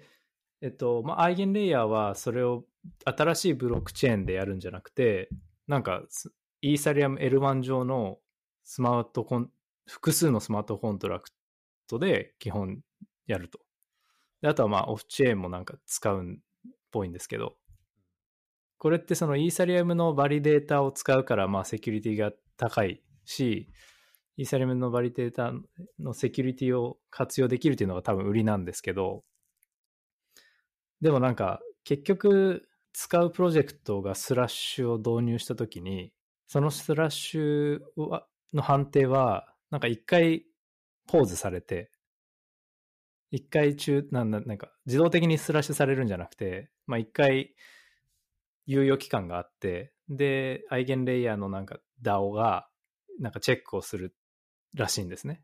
[0.62, 2.64] えっと、まあ、アイゲンレイヤーはそれを
[3.04, 5.28] 新しいブロックチェーンでやるんじゃなくて、
[5.68, 8.20] なんか、イーサリアム L1 上の
[8.64, 9.52] スマートコン、
[9.86, 11.30] 複数のスマートコントラク
[11.90, 12.80] トで基本
[13.28, 13.60] やると。
[14.42, 17.58] で、あとはまあ、オフチェーンもなんか使うんっぽいんですけど、
[18.78, 23.70] これってそのイーサリアムのバリデータを使うから、まあ、セキュリティが高いし、
[24.38, 25.54] イーサリアムのバリデータ
[26.00, 29.24] のセキュリティを活用できるというのが多分売りなんですけど、
[31.02, 36.12] でもなんか結局使うプロジェクトがスラッシュを導入したときに、
[36.48, 37.80] そのスラッシュ
[38.54, 40.46] の判定はなんか一回
[41.08, 41.92] ポーズされて、
[43.32, 47.54] 一回中、なんだ、なんか自動的にスラッシュされるんじゃなくて、まあ一回
[48.68, 52.68] 猶予期間があって、で、アイゲンレイヤーのなんか DAO が
[53.20, 54.16] なんかチェックをする
[54.74, 55.44] らしいんですね。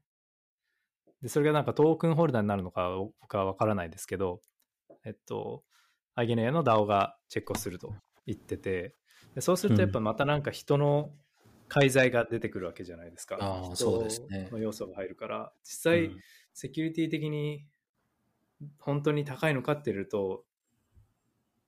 [1.22, 2.90] で、それがなんかトークンホルダーになるのか
[3.22, 4.42] 僕はわからないですけど、
[5.06, 5.64] えっと、
[6.16, 7.94] アイゲネアの DAO がチェックをすると
[8.26, 8.96] 言ってて、
[9.36, 11.12] でそうするとやっぱまたなんか人の
[11.68, 13.38] 介在が出てくるわけじゃないですか。
[13.40, 16.20] ああ人そうですねの要素が入るから、実際、うん
[16.54, 17.66] セキュリティ的に
[18.80, 20.44] 本当に高いのかっていうと、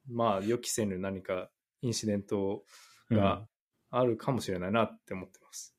[0.10, 1.50] まあ予期せぬ何か
[1.82, 2.64] インシデント
[3.12, 3.46] が
[3.92, 5.76] あるかもしれないなって思ってます。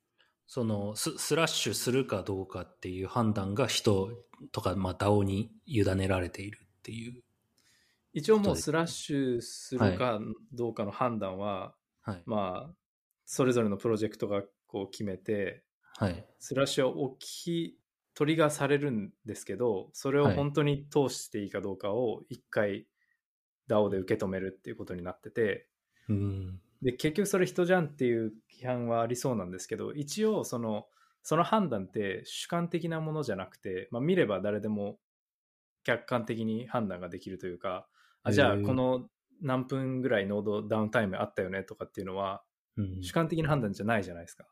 [0.47, 4.11] そのススラッシュするかどうかっていう判断が人
[4.53, 7.23] とか、まあ、DAO に委ねられているっていう。
[8.13, 10.21] 一応もうスラッシュするか
[10.53, 12.23] どうかの判断は、はい。
[12.27, 12.75] まあ、
[13.27, 15.65] それぞれのプロジェクトがこう決めて、
[15.97, 16.25] はい。
[16.39, 17.79] スラッシュを起き、
[18.15, 22.87] トリガーされるんですけど、それを本当に通していいかどうかを一回
[23.69, 25.69] DAO で受け止めるっていうことになってて、
[26.09, 26.61] うん。
[26.83, 30.87] で、結局それ人じゃんっていう批判はありそうなんですけど、一応その、
[31.23, 34.99] その判断って主観的なものじゃなくて、まあ見れば誰でも
[35.83, 37.87] 客観的に判断ができるというか、
[38.23, 39.09] あじゃあこの
[39.41, 42.43] 何分ぐらいノードダウンタイムあったよねとかっていうのは
[42.77, 44.47] うん主観的な判断じゃないじゃないですか。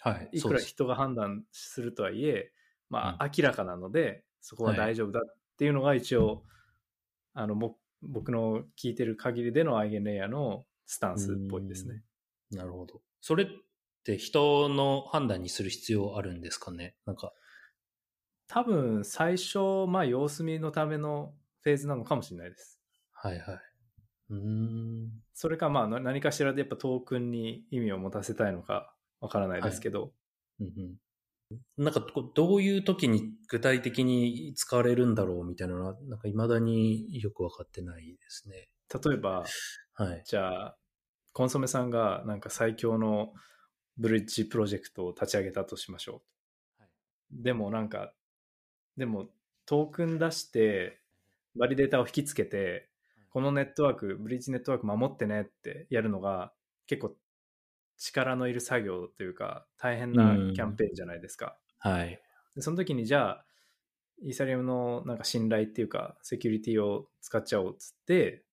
[0.00, 0.28] はい。
[0.32, 2.52] いくら人が判断するとはいえ、
[2.88, 6.44] まあう明らかなので、そこは大丈夫だっていうのが一応、
[7.34, 12.02] あの、僕僕の聞いてる限りでのアイゲンレイヤーのスタンスっぽいですね。
[12.50, 13.00] なるほど。
[13.20, 13.46] それっ
[14.04, 16.94] て人の判断にする必要あるんですかね？
[17.04, 17.32] なんか。
[18.46, 22.80] 多分最初、まあ様子見のためのフェーズなのかもしれないです。
[23.12, 23.60] はいはい。
[24.30, 25.10] うーん。
[25.34, 30.12] それかまあな何かしらでやっぱトークンに意味を持たせたいのかわからないですけど、
[30.60, 30.94] うんうん、
[31.76, 38.68] なんかどういう時に具体的に使われるんだろうみたいなのは、なんか未だによくわかってないですね。
[39.02, 39.44] 例えば、
[39.94, 40.22] はい。
[40.26, 40.76] じゃあ、
[41.32, 43.32] コンソメさんがなんか最強の
[43.96, 46.14] ブリッジプロジェクトを立ち上げたとしましょう。
[46.82, 46.90] はい
[47.30, 48.14] でもなんか、
[48.96, 49.28] でも
[49.66, 50.98] トークン出して、
[51.58, 52.88] バリデータを引きつけて、
[53.28, 56.52] このネットワーク、ブリッジネットワーク守ってねってやるのが
[56.86, 57.14] 結構
[57.98, 61.58] 力のいる作業というか大変なキャンペーンじゃないですか。
[61.78, 62.20] はい。
[62.54, 63.44] でその時にじゃあ、
[64.22, 68.44] イーサリアムのなんか信頼っていうかセキュリティを使っちゃおうっつって、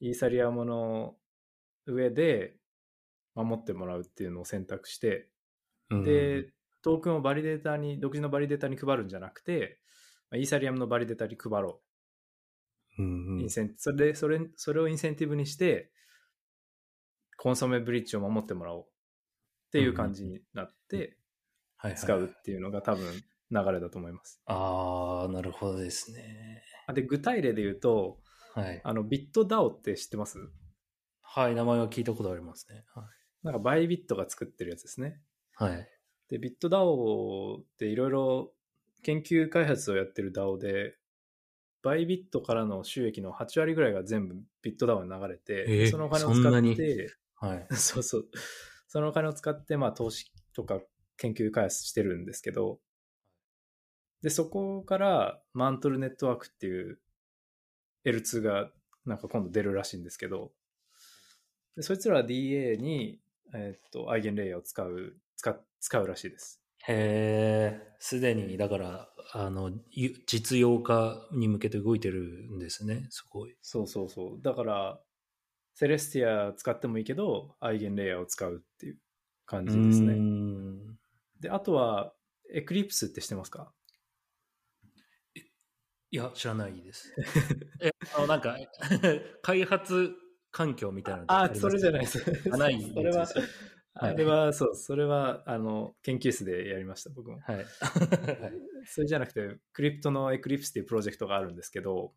[0.00, 1.16] イーサリアムの
[1.86, 2.56] 上で
[3.34, 5.28] 守ってもらうっていうのを選択して、
[5.90, 9.80] うんで、トークンをバリデータに、独自のバリデータに配るんじゃなくて、
[10.30, 11.82] まあイーサリアムのバリデータに配ろ
[12.98, 13.42] うんうう。
[13.42, 15.90] イんンセンそれで、それ、それをインセンティブにして、
[17.42, 18.86] コンソメブリッジを守ってもらおうっ
[19.72, 21.16] ていう感じになって
[21.78, 23.02] はいはい使うっていうのが多分
[23.50, 24.42] 流れだと思います。
[24.44, 26.62] ああ、なるほどですね。
[26.86, 28.18] あで、具体例で言うと、
[28.54, 28.80] はい。
[28.84, 30.38] あの、ビットダオって知ってます？
[31.22, 32.84] はい、名前は聞いたことありますね。
[33.42, 35.22] なんかバイビットが作ってるやつですね。
[35.54, 35.70] はい。
[35.70, 35.88] はい。
[36.28, 38.52] で、ビット DAO っていろいろ
[39.02, 40.98] 研究開発をやってる DAO で、
[41.82, 47.08] バイビットからの収益の8割ぐらいが全部ビット DAO に流れて、えーそのお金を使って、
[47.40, 47.66] はい。
[47.74, 48.30] そうそう、
[48.86, 50.80] そのお金を使って、まあ投資とか
[51.16, 52.80] 研究開発してるんですけど、
[54.22, 57.00] で、そこからマントルネットワークっていう
[58.04, 58.70] L2 が
[59.06, 60.52] なんか今度出るらしいんですけど、
[61.76, 63.20] でそいつらは DA に、
[63.54, 66.60] えーっと、アイゲンレイヤーを使う、使使うらしいです。
[66.86, 73.56] へえ、すでに、だから、あの、ゆ実用化に向けて動いてるんですね、すごい。
[73.62, 74.42] そうそうそう。
[74.42, 75.00] だから、
[75.80, 78.98] セレスティア使ってもいいけど、アイゲンレイヤーを使うっていう
[79.46, 80.12] 感じですね。
[80.12, 80.98] ん
[81.40, 82.12] で、あとは、
[82.52, 83.72] エクリプスって知ってますか？
[86.10, 87.14] いや、知らないです。
[87.80, 88.58] え、あの、なんか、
[89.40, 90.12] 開発
[90.50, 92.26] 環境みたいなありますそれじゃないです。
[92.52, 93.26] あないそれは
[93.94, 97.40] あれは、そう、それは、あの、研究室でやりました、僕も。
[97.40, 97.56] はい。
[97.56, 97.66] はい
[98.84, 102.12] それじゃなくて、クリプトのエクリプスっていうプロジェクトがあるんですけど、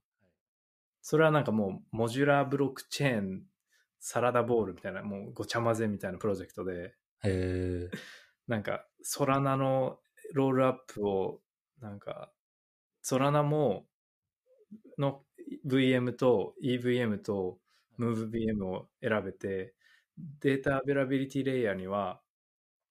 [1.02, 3.44] それはなんかもう、モジュラーブロックチェーン、
[4.06, 6.94] サラダボールみたいな、もうごちゃ混ぜみたいなプロジェクトで。
[8.50, 9.98] なんか、ソラナの
[10.34, 11.40] ロールアップを、
[11.80, 12.30] なんか、
[13.02, 13.88] ソラナも、
[14.98, 15.24] の
[15.66, 17.60] VM と EVM と
[17.98, 19.74] MoveVM を選べて、
[20.42, 22.22] データアベイラビリティレイヤーには、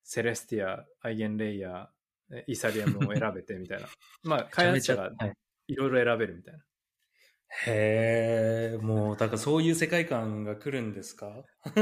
[0.04, 3.88] セレスティア、アイゲンレイヤー、イーサリアムを選べてみたいな。
[4.24, 5.32] まあ、開発者がはい
[5.68, 6.64] いろいろ選べるみたいな。
[7.66, 11.44] へえ、もう、だからそういう世界観が来るんですか？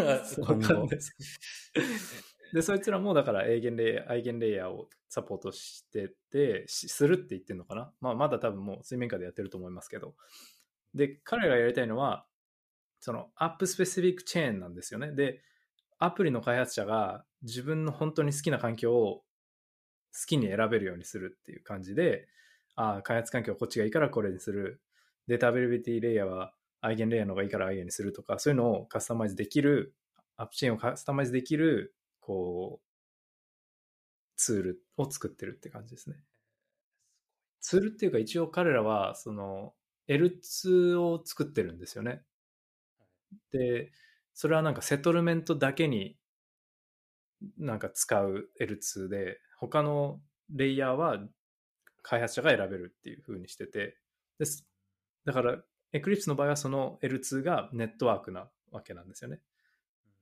[0.44, 0.88] 今後。
[2.52, 7.92] で、そいつらもだからアイゲンレイヤー、アイゲンレイヤーをサポートしてて、しするって言ってんのかな？
[8.00, 10.16] まあ、まだ多分もう水面下でやってると思いますけど。
[10.94, 12.26] で、彼らがやりたいのは、
[12.98, 15.12] そのアップスペシフィックチェーンなんですよね。
[15.12, 15.40] で、
[15.98, 19.24] アプリの開発者が自分の本当に好きな環境を好
[20.26, 22.26] きに選べるようにするっていう感じで、
[22.74, 24.82] ああ、開発環境こっちがいいからこれにする。
[25.30, 29.94] データアベラビティレイヤーはアイゲンレイヤーの方がいいからアイゲンにするとか、そういうのをカスタマイズできる、
[30.36, 32.86] アップチェーンをカスタマイズできる、こう、
[34.36, 36.16] ツールを作ってるって感じですね。
[37.60, 39.72] ツールっていうか一応彼らは、その、
[40.08, 42.24] L2 を作ってるんですよね。
[43.52, 43.92] で、
[44.34, 46.18] それはなんかセトルメントだけに
[47.58, 50.20] なんか使う L2 で、他の
[50.52, 51.20] レイヤーは
[52.02, 53.96] 開発者が選べるっていう風にしてて、
[54.38, 54.46] で。
[55.24, 59.40] だから、Eclipse の場合はその L2 がネットワークなわけなんですよね。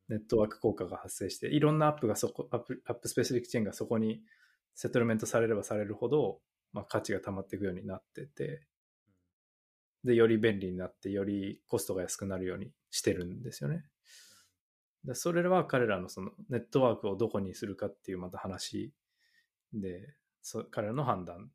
[0.09, 4.23] ネットワーク効果が発生して、いろんなアップがそこ、アップアップスペシフィックチェーンがそこに
[4.75, 6.41] セトルメントされればされるほど、
[6.73, 8.63] まあ、価値が溜まっていくようになってて、
[10.05, 13.85] で、より便利になって、よりコストが安くなるようにしてるんですよね。
[15.05, 18.93] でそれは彼らのそのネットワークをどこにするかっていうまた話
[19.73, 21.53] で、そ彼らの判断で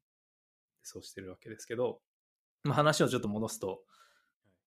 [0.84, 2.02] そうしてるわけですけど、
[2.64, 3.84] まあ、話をちょっと戻すと、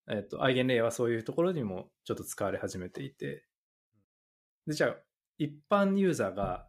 [0.08, 3.44] えっと、アイゲンレイヤーはそういうところにもちょっと使われ始めていて、
[4.66, 4.96] で、じゃあ、
[5.38, 6.68] 一般ユーザーが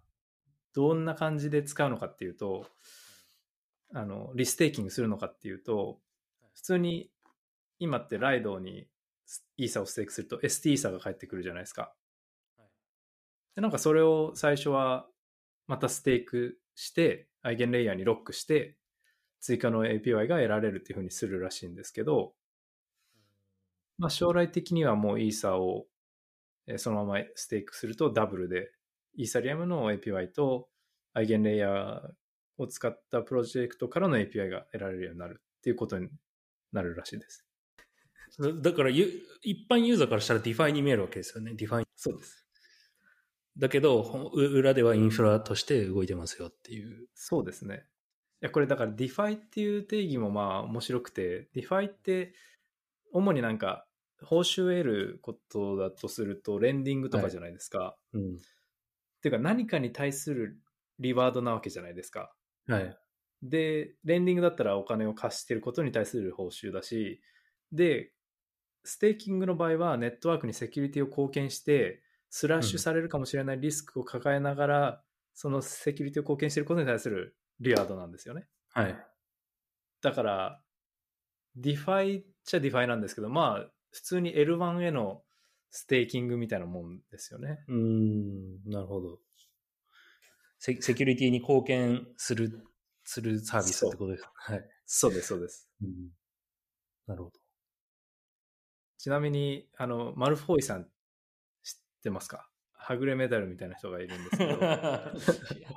[0.73, 2.67] どんな感じで使うのかっていうと、
[3.93, 5.99] あの、リステーキングするのかっていうと、
[6.53, 7.11] 普通に
[7.79, 8.87] 今ってライドに
[9.57, 11.93] イーサをステークすると ST イーサが返ってくるじゃないですか。
[13.55, 15.07] でなんかそれを最初は
[15.67, 18.76] またステークして、アイゲンレイヤーにロックして、
[19.39, 22.33] 追加の APY が得られるっていうふうにするらしいんですけど、
[23.97, 25.85] まあ将来的にはもうイーサを
[26.77, 28.71] そのままステークするとダブルで、
[29.15, 30.69] イーサリアムの APY と
[31.13, 32.01] アイゲンレイヤー
[32.57, 36.09] を使ったプロジェクトからの API が得られるようになるっていうことに
[36.71, 37.45] なるらしいです。
[38.61, 39.07] だから、一
[39.69, 41.53] 般ユーザーからしたら DeFi に見えるわけですよね。
[41.55, 42.45] DeFi そうです。
[43.57, 47.07] だけど、裏ではインフラとして動いてますよっていう。
[47.15, 47.87] そうですね。
[48.41, 52.33] いや、これだから DeFi っていう定義もまあ面白くて、 DeFi って
[53.11, 53.87] 主になんか
[54.23, 57.79] 報酬を得ることだとするとレンディングとかじゃないですか。
[57.79, 58.35] はい、うん。
[58.35, 58.39] っ
[59.21, 60.59] ていうか何かに対する
[60.99, 62.31] リワードなわけじゃないですか。
[62.67, 62.97] はい。
[63.43, 67.21] で、レンディングだったらお金を貸してることに対する報酬だし、
[67.71, 68.11] で、
[68.83, 74.97] ステーキングの場合はネットワークにセキュリティを貢献して、スラッシュされるかもしれないリスクを抱えながら、うん、
[75.33, 78.47] そのセキュリティを貢献していることに対するリワードなんですよね。
[78.73, 78.95] はい。
[80.01, 80.63] だから、
[81.55, 85.23] ディファイっちゃディファイなんですけど、まあ、普通に L1 への
[85.71, 87.63] ステーキングみたいなもんですよね。
[87.67, 89.19] うん、なるほど
[90.59, 90.81] セ。
[90.81, 92.63] セキュリティに貢献する、
[93.03, 94.31] するサービスってことですか？
[94.35, 94.69] はい。
[94.85, 95.69] そうです、そうです。
[95.81, 96.09] うん、
[97.07, 97.39] なるほど。
[98.97, 100.85] ちなみに、あの、マルフォイさん
[101.63, 102.49] 知ってますか？
[102.87, 104.59] はぐれメダルみたいな人がいるんですけど。
[104.63, 105.11] は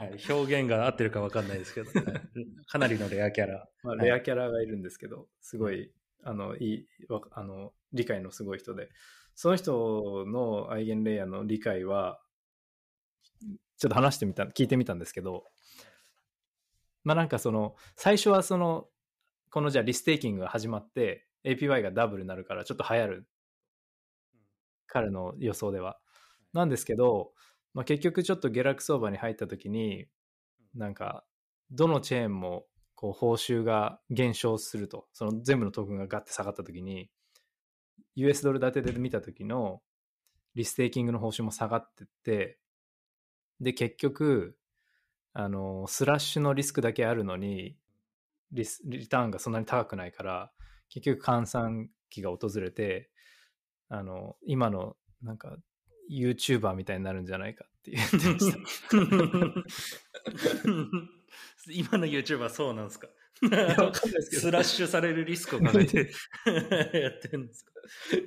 [0.04, 1.90] い、表現が合ってるか分かんないですけど、
[2.68, 3.68] かなりのレアキャラ。
[3.82, 5.92] まあ、レアキャラがいるんですけど、すごい、
[6.22, 6.88] あの、いい、
[7.32, 8.90] あの、理解のすごい人で、
[9.34, 12.22] その人のアイゲンレイヤーの理解は、
[13.76, 15.46] ちょっと話してみた、聞いてみたんですけど、
[17.02, 18.88] まあなんかその、最初はその、
[19.50, 23.28] このじゃあリステーキングが始まって、APY がダブルになるからちょっと流行る。
[24.86, 25.98] 彼の予想では。
[26.52, 27.32] なんですけど、
[27.74, 30.08] まあ、結局ちょっと下落相場に入った時に、
[30.74, 31.24] なんか、
[31.70, 37.10] どのチェーンもこう報酬が減少すると、その全部のトークンがガッて下がった時に、
[38.16, 39.80] US ドル建てで見た時の
[40.54, 42.58] リステーキングの報酬も下がってって、
[43.60, 44.56] で、結局、
[45.32, 47.76] あの、スラッシュのリスクだけあるのに、
[48.52, 50.52] リスリターンがそんなに高くないから、
[50.88, 53.10] 結局換算期が訪れて、
[53.88, 55.56] あの、今のなんか
[56.10, 58.58] YouTuber みたいになるんじゃないかって言ってました。
[61.72, 63.08] 今の YouTuber そうなんですか
[63.40, 66.10] スラッシュされるリスクを考えて
[67.00, 67.72] やってるんですか？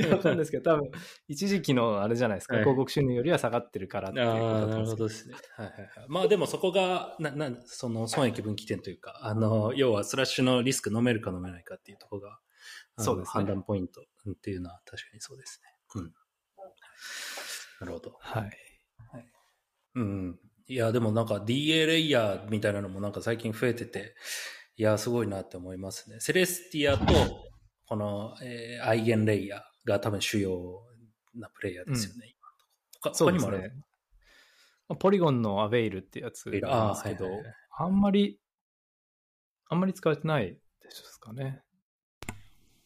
[0.10, 0.90] わかんないですけど、多分、
[1.28, 5.36] 一時期のあれじゃないですか、はい、広告収入よりは下がってるからっていうことだなるほどですね。
[5.56, 5.90] はいはいはい。
[6.08, 12.40] まあでもそこが、な、な、その損益分岐点というか、あの、要はスラッシュのリスク飲めるか飲めないかっていうところが、
[12.98, 13.32] そうですね。
[13.32, 16.02] 判断ポイントっていうのは確かにそうですね。
[16.02, 16.14] うん。
[17.84, 18.18] なるほど。
[18.20, 18.44] はい。
[18.44, 18.50] は
[19.20, 19.26] い、
[19.96, 20.40] うん。
[20.68, 24.16] いや、でもなんか DA レイヤーみたいなのもなんか最近増えてて、
[24.78, 26.20] いや、すごいなって思いますね。
[26.20, 27.14] セレスティアと、
[27.88, 30.82] この、えー、アイゲンレイヤーが多分主要
[31.36, 32.36] なプレイヤーですよね。
[33.06, 33.72] うん、他にもある、ね、
[35.00, 38.40] ポリゴンのアベイルってやつがあるんですけど、あはいはいはい、あんまり、
[39.70, 40.60] あんまり使われてないで
[40.92, 41.62] すかね。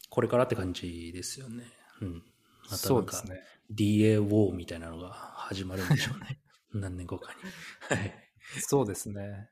[0.10, 1.66] これからって感じですよね。
[2.02, 2.24] うん。
[2.64, 3.42] またそうですね。
[3.72, 6.40] DA ウォーみたいなのが始まるんでしょうね。
[6.74, 7.40] 何年後かに。
[7.98, 8.14] はい。
[8.60, 9.50] そうですね。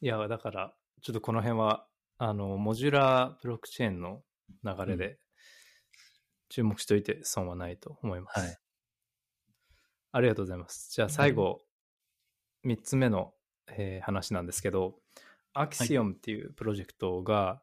[0.00, 1.86] いや、だから、ちょっとこの辺は、
[2.18, 4.22] あの、モジュラーブロックチェーンの
[4.64, 5.18] 流れで、
[6.48, 8.40] 注目しておいて損はないと思います。
[8.40, 8.58] はい。
[10.12, 10.90] ありがとうございます。
[10.92, 11.62] じゃあ最後、
[12.64, 13.34] 3つ目の、
[13.68, 14.98] えー、話なんですけど、
[15.52, 17.56] アキシオムっていうプロジェクトが、はい、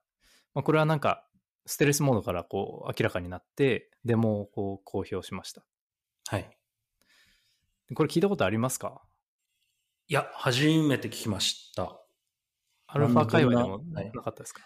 [0.56, 1.28] まあ、これはなんか
[1.66, 5.64] ステルスモードからこう明らかになって、デモをこう公表しました。
[6.28, 6.58] はい。
[7.94, 9.02] これ聞いたことありますか？
[10.08, 12.00] いや、初めて聞きました。
[12.88, 13.80] アルファ界隈でも
[14.14, 14.62] なかったですか、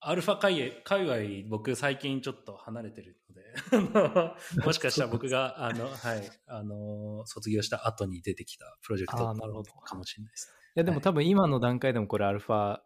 [0.00, 4.34] アルファ界隈、界隈僕最近ちょっと離れてるので、
[4.66, 10.52] もしかしたら僕が、あの、はい、あの、卒業した後に出てきたプロジェクトなるほどかもしれないです。
[10.76, 12.80] いやでもはい多分今の段階でもこれアルファ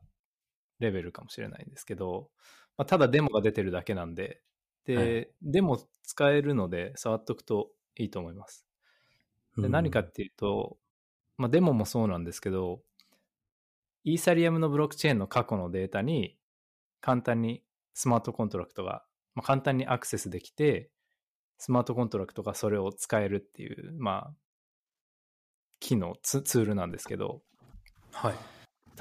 [0.78, 2.30] レベルかもしれないんですけど、
[2.76, 4.40] まあ、ただデモが出てるだけなんで、
[4.86, 8.66] で、はいデモ使えるので触っとくといいと思います。
[9.56, 10.78] で何かっていうと、
[11.36, 12.80] まあ、デモもそうなんですけど、
[14.04, 16.36] イーサリアムのブロックチェーンの過去のデータに
[17.00, 17.62] 簡単に
[17.94, 19.04] スマートコントラクトが、
[19.34, 20.90] まあ、簡単にアクセスできて、
[21.58, 24.34] スマートコントラクトがそれを使えるっていう、まあ、
[25.78, 27.42] 機能ツ、ツールなんですけど、
[28.12, 28.34] はい。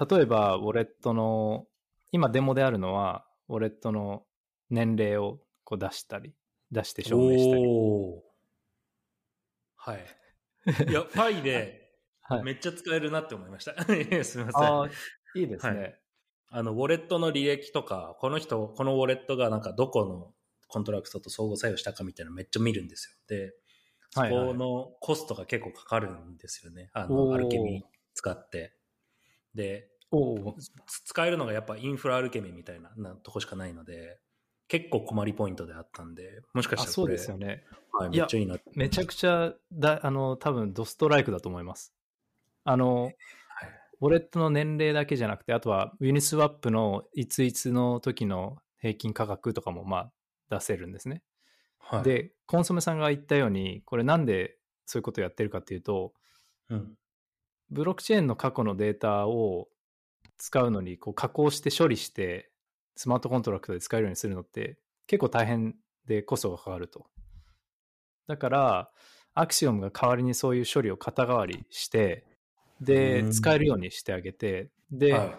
[0.09, 1.65] 例えば、ウォレットの、
[2.11, 4.24] 今デモであるのは、ウォレットの
[4.70, 6.34] 年齢をこう出したり、
[6.72, 7.64] 出して証明したり。
[9.76, 10.89] はい。
[10.89, 11.82] いや、 ファイで
[12.22, 13.76] はい、めっちゃ使えるなって思いました。
[14.24, 14.64] すみません。
[14.64, 14.89] ああ、
[15.36, 15.80] いいですね。
[15.80, 16.02] はい
[16.54, 20.34] あの、ウォレットの履歴とか、この人、このウォレットがなんかどこの
[20.68, 23.18] コントラクトと相互作用したかみたいなのめっちゃ見るんですよ。
[23.28, 23.54] で、
[24.10, 26.89] そはいはいこのコストが結構かかるんですよね。
[26.91, 28.76] あの、おーアルケミ使って。
[29.56, 29.89] で、
[31.05, 34.20] 使えるのがやっぱインフラアルケミみたいななとこしかないので、
[34.68, 37.64] 結構困りポイントであったんで、もしかしたらこれ、ですよね。
[37.91, 41.93] はい、めっちゃいいなめちゃくちゃだ、あの、多分ドストライクだと思います。
[42.64, 43.16] あの、はい
[44.01, 50.12] ウォレットの年齢だけじゃなくて、あとはユニスワップのいついつの時の平均価格とかもまあ
[50.49, 51.22] 出せるんですね。
[51.78, 54.57] はい、で、コンソメさんが言ったように、これなんで
[54.88, 56.14] そういうことをやってるかっていうと、
[56.70, 56.97] うん、
[57.70, 59.68] ブロックチェーンの過去のデータを
[60.42, 62.50] 使うのにこう加工して処理して
[62.96, 65.76] スマートコントラクトで使えるようにするのって結構大変
[66.08, 67.06] でコストがかかると。
[68.28, 68.92] だから
[69.36, 72.26] アクシオムが代わりにそういう処理を肩代わりして
[72.82, 75.36] でうん使えるようにしてあげてで、はい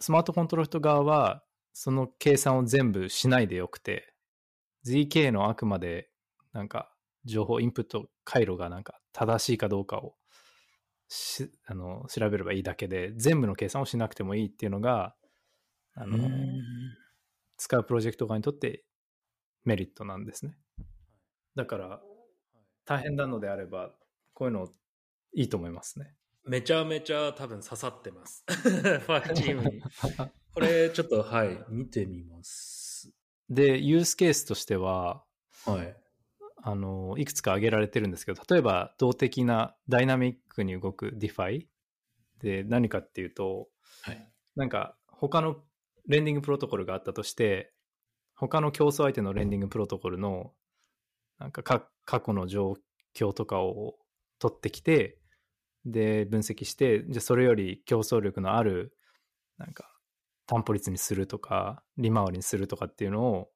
[0.00, 4.14] スマートコントラクト側はその計算を全部しないでよくて
[4.86, 6.08] ZK のあくまで
[6.52, 6.92] なんか
[7.24, 10.14] 情報インプット回路がなんか正しいかどうかを
[11.08, 15.14] しあの調べればいいだけで全部の計算をしなくてもいいっていうのが
[15.94, 16.62] あのうん
[17.56, 18.84] 使うプロジェクト側にとって
[19.64, 20.56] メリットなんですね
[21.56, 22.00] だから
[22.84, 23.90] 大変なのであれば
[24.32, 24.68] こういうの
[25.34, 26.14] いいと思いますね
[26.48, 28.42] めちゃめちゃ多分刺さってます。
[28.48, 29.82] ファイチームに。
[30.54, 33.12] これちょっとはい、見てみます。
[33.50, 35.24] でユースケースとしては
[35.66, 35.97] はい。
[36.62, 41.66] あの、いくつか挙げられてるんですけど、例えば動的なダイナミックに動く DeFi
[42.40, 43.68] で何かっていうと、
[44.02, 44.32] はい。
[44.56, 45.56] なんか他の
[46.06, 47.72] レンディングプロトコルがあったとして、
[48.34, 50.52] 他の競争相手のレンディングプロトコルの
[51.38, 52.74] なんかか過去の状
[53.14, 53.96] 況とかを
[54.38, 55.18] 取ってきて、
[55.84, 58.96] で、分析して、じゃあそれより競争力のある、
[59.58, 59.90] なんか
[60.46, 63.50] 担保率にするとか、利回りにするとかっていうのを、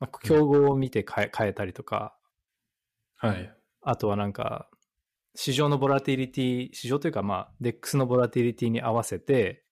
[0.00, 2.16] まあ、競合を見て変え変えたりとか、
[3.16, 3.54] はい。
[3.82, 4.68] あとはなんか、
[5.34, 9.64] 市場のボラティリティ、市場というかまあ、DEX のボラティリティに合わせて、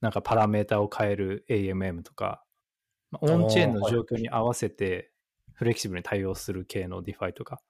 [0.00, 2.42] なんかパラメータを変える AMM とか、
[3.10, 5.12] まあ、オンチェーンの状況に合わせて、
[5.52, 7.60] フレキシブルに対応する系の DeFi とか。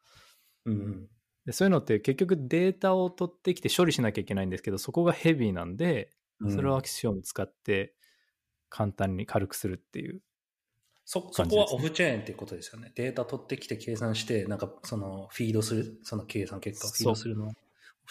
[0.65, 1.09] うん。
[1.47, 6.13] でそういうのって結局データを取ってきて処理しなきゃいけないんですけど、そこがヘビーなんで、
[6.49, 7.95] それをアクションを使って
[8.69, 10.23] 簡単に軽くするっていう。
[11.13, 12.93] そ、そこはオフチェーンっていうことですよね。
[12.95, 17.53] データ取ってきて計算して、なんかそのフィードする、その計算結果をフィードするのは。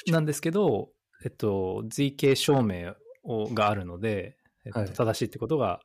[0.07, 0.89] なんですけど、
[1.23, 2.93] えっと、ZK 証明
[3.23, 4.35] をがあるので、
[4.65, 5.79] えっとはい正しいってことが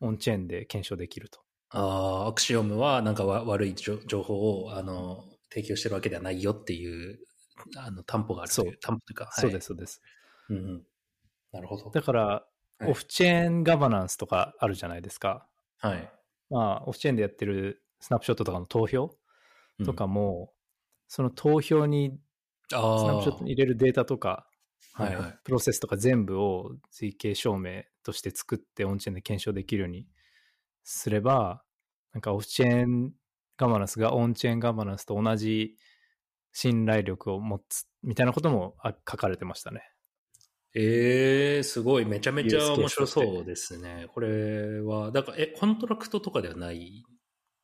[0.00, 1.40] オンチェーンで検証できると。
[1.68, 7.18] ああ、アクシオムはなんかわ悪い情情報を、あの、提供してるわけではないよっていう、
[7.76, 8.50] あの、担保がある。
[8.50, 9.66] そう担保というか、はいそうです、。
[9.66, 10.00] そうです。
[10.48, 10.86] うんうん。
[11.52, 11.90] なるほど。
[11.90, 12.38] だから、は
[12.86, 15.46] いオフチェーンガバナンスとかあるじゃないですか。
[15.78, 16.12] はい。
[16.50, 19.16] まあ、オフチェーンでやってるスナップショットとかの投票
[19.78, 19.86] うん。
[19.86, 20.52] とかも、
[21.08, 22.18] その投票に
[22.70, 24.46] スナップショットに入れるデータとか、
[24.92, 25.38] はいはい。
[25.44, 30.06] プロセスとか全部を ZK 証明として作ってオンチェーンで検証できるように
[30.84, 31.64] すれば、
[32.12, 33.12] なんかオフチェーン
[33.56, 35.76] ガバナンスがオンチェーンガバナンスと同じ
[36.52, 39.90] 信頼力を持つみたいなこともあ書かれてましたね。
[40.76, 42.04] ええすごい。
[42.04, 44.06] めちゃめちゃ面白そうですね。
[44.12, 47.04] これは、だから、え、コントラクトとかではない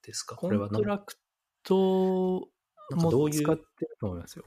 [0.03, 0.37] ですか？
[0.37, 1.15] これはコントラク
[1.65, 2.49] ト
[2.93, 4.45] も使ってると思いますよ。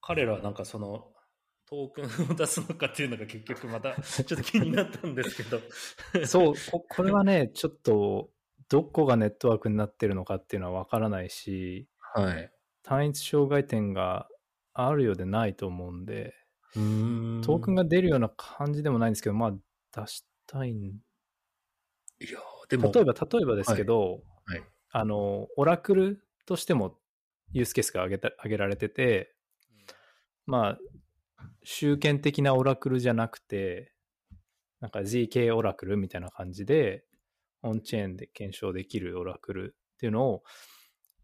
[0.00, 1.12] 彼らはなんかその、
[1.66, 5.60] トークンを出すのかっていうのが結局またちょっと気になったんですけど。
[6.24, 8.30] そうこ、これはね、ちょっと、
[8.70, 12.50] どこがネットワークになってるのかっていうのはわからないし、はい。
[12.82, 14.28] 単一障害点が
[14.72, 16.34] あるようでないと思うんで、
[16.74, 19.52] トークンが出るような感じでもないんですけど、まあ、
[20.00, 20.84] 出したいん。
[20.84, 20.90] い
[22.20, 24.62] やーでも、例えば、例えばですけど、はい。
[24.90, 26.98] あの、オラクルとしても
[27.52, 29.34] ユースケースが挙げた挙げられてて、
[30.46, 30.78] まあ、
[31.62, 33.92] 集権的なオラクルじゃなくて、
[34.80, 37.04] なんか GK オラクルみたいな感じで、
[37.62, 40.42] オンチェーンで検証できるオラクルっていうのを、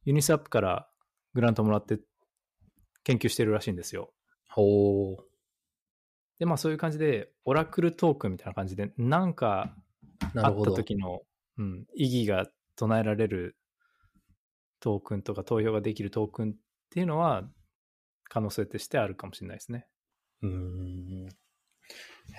[0.05, 0.89] ユニスアップから
[1.35, 2.01] グラントもらって
[3.05, 4.13] 研究してるらしいんですよ。
[4.49, 5.34] ほう。
[6.39, 9.77] で、まあそういう感じで、オラクルトークンみたいな感じで、なんか
[10.37, 10.73] あった。
[10.73, 11.23] 時の、
[11.59, 13.57] うん、意義が唱えられる
[14.81, 16.55] トークンとか投票ができるトークンっ
[16.91, 17.45] ていうのは
[18.29, 19.87] 可能性としてあるかもしれないですね。
[20.43, 21.29] うーん。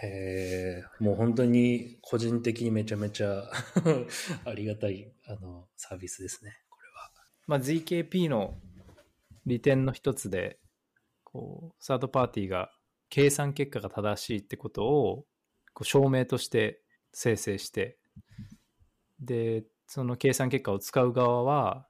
[0.02, 3.44] へえ、もう本当に個人的にめちゃめちゃ
[4.46, 7.12] ありがたいあのサービスですね、これは。
[7.48, 8.60] まあ、ZKP の
[9.46, 10.60] 利点の一つで、
[11.24, 12.72] こう、サードパーティーが
[13.10, 15.26] 計算結果が正しいってことを
[15.74, 16.82] こう証明として
[17.12, 17.98] 生成して、
[19.20, 21.88] で、その計算結果を使う側は、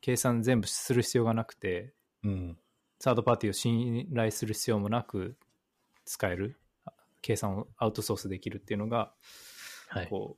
[0.00, 1.94] 計算全部する必要がなくて、
[2.24, 2.58] うん。
[3.00, 5.36] サードパーティーを信頼する必要もなく
[6.04, 6.92] 使える、あ
[7.22, 9.12] 計算をアウトソースできるっていうのが、
[9.88, 10.08] はい。
[10.08, 10.36] こ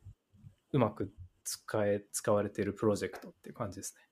[0.72, 1.10] う、うまく
[1.44, 4.02] 使え、使われているプロジェクトっていう感じですね。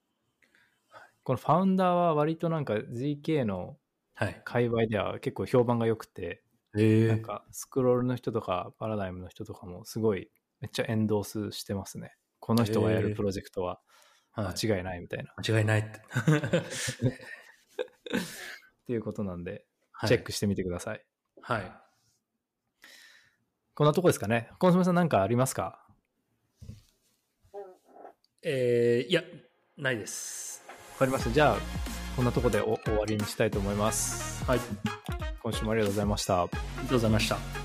[1.25, 3.77] このファウンダーは割となんか ZK の
[4.19, 4.43] はい。
[4.45, 6.43] 界隈では結構評判が良くて、
[6.77, 10.29] えなんかスクロールの人とかパラダイムの人とかもすごい
[10.61, 12.16] めっちゃエンドースしてますね。
[12.41, 13.79] この人がやるプロジェクトは
[14.33, 15.33] は間違いないみたいな。
[15.37, 15.91] 間違いないって。
[15.91, 15.93] っ
[18.89, 21.05] ていうことなんで、はいチェックしてみてください。
[21.41, 21.73] はい。
[23.75, 24.51] こんなとこですかね。
[24.59, 25.87] コンソメさんなんかありますか？
[28.43, 29.23] えー、いや、
[29.77, 30.64] ないです。
[30.95, 31.31] わかりました。
[31.31, 31.59] じゃあ、
[32.19, 34.45] こんなとこでお終わりにしたいと思います。
[34.45, 34.61] はい。
[35.41, 36.43] 今週もありがとうございました。
[36.43, 37.58] ありがとうございました。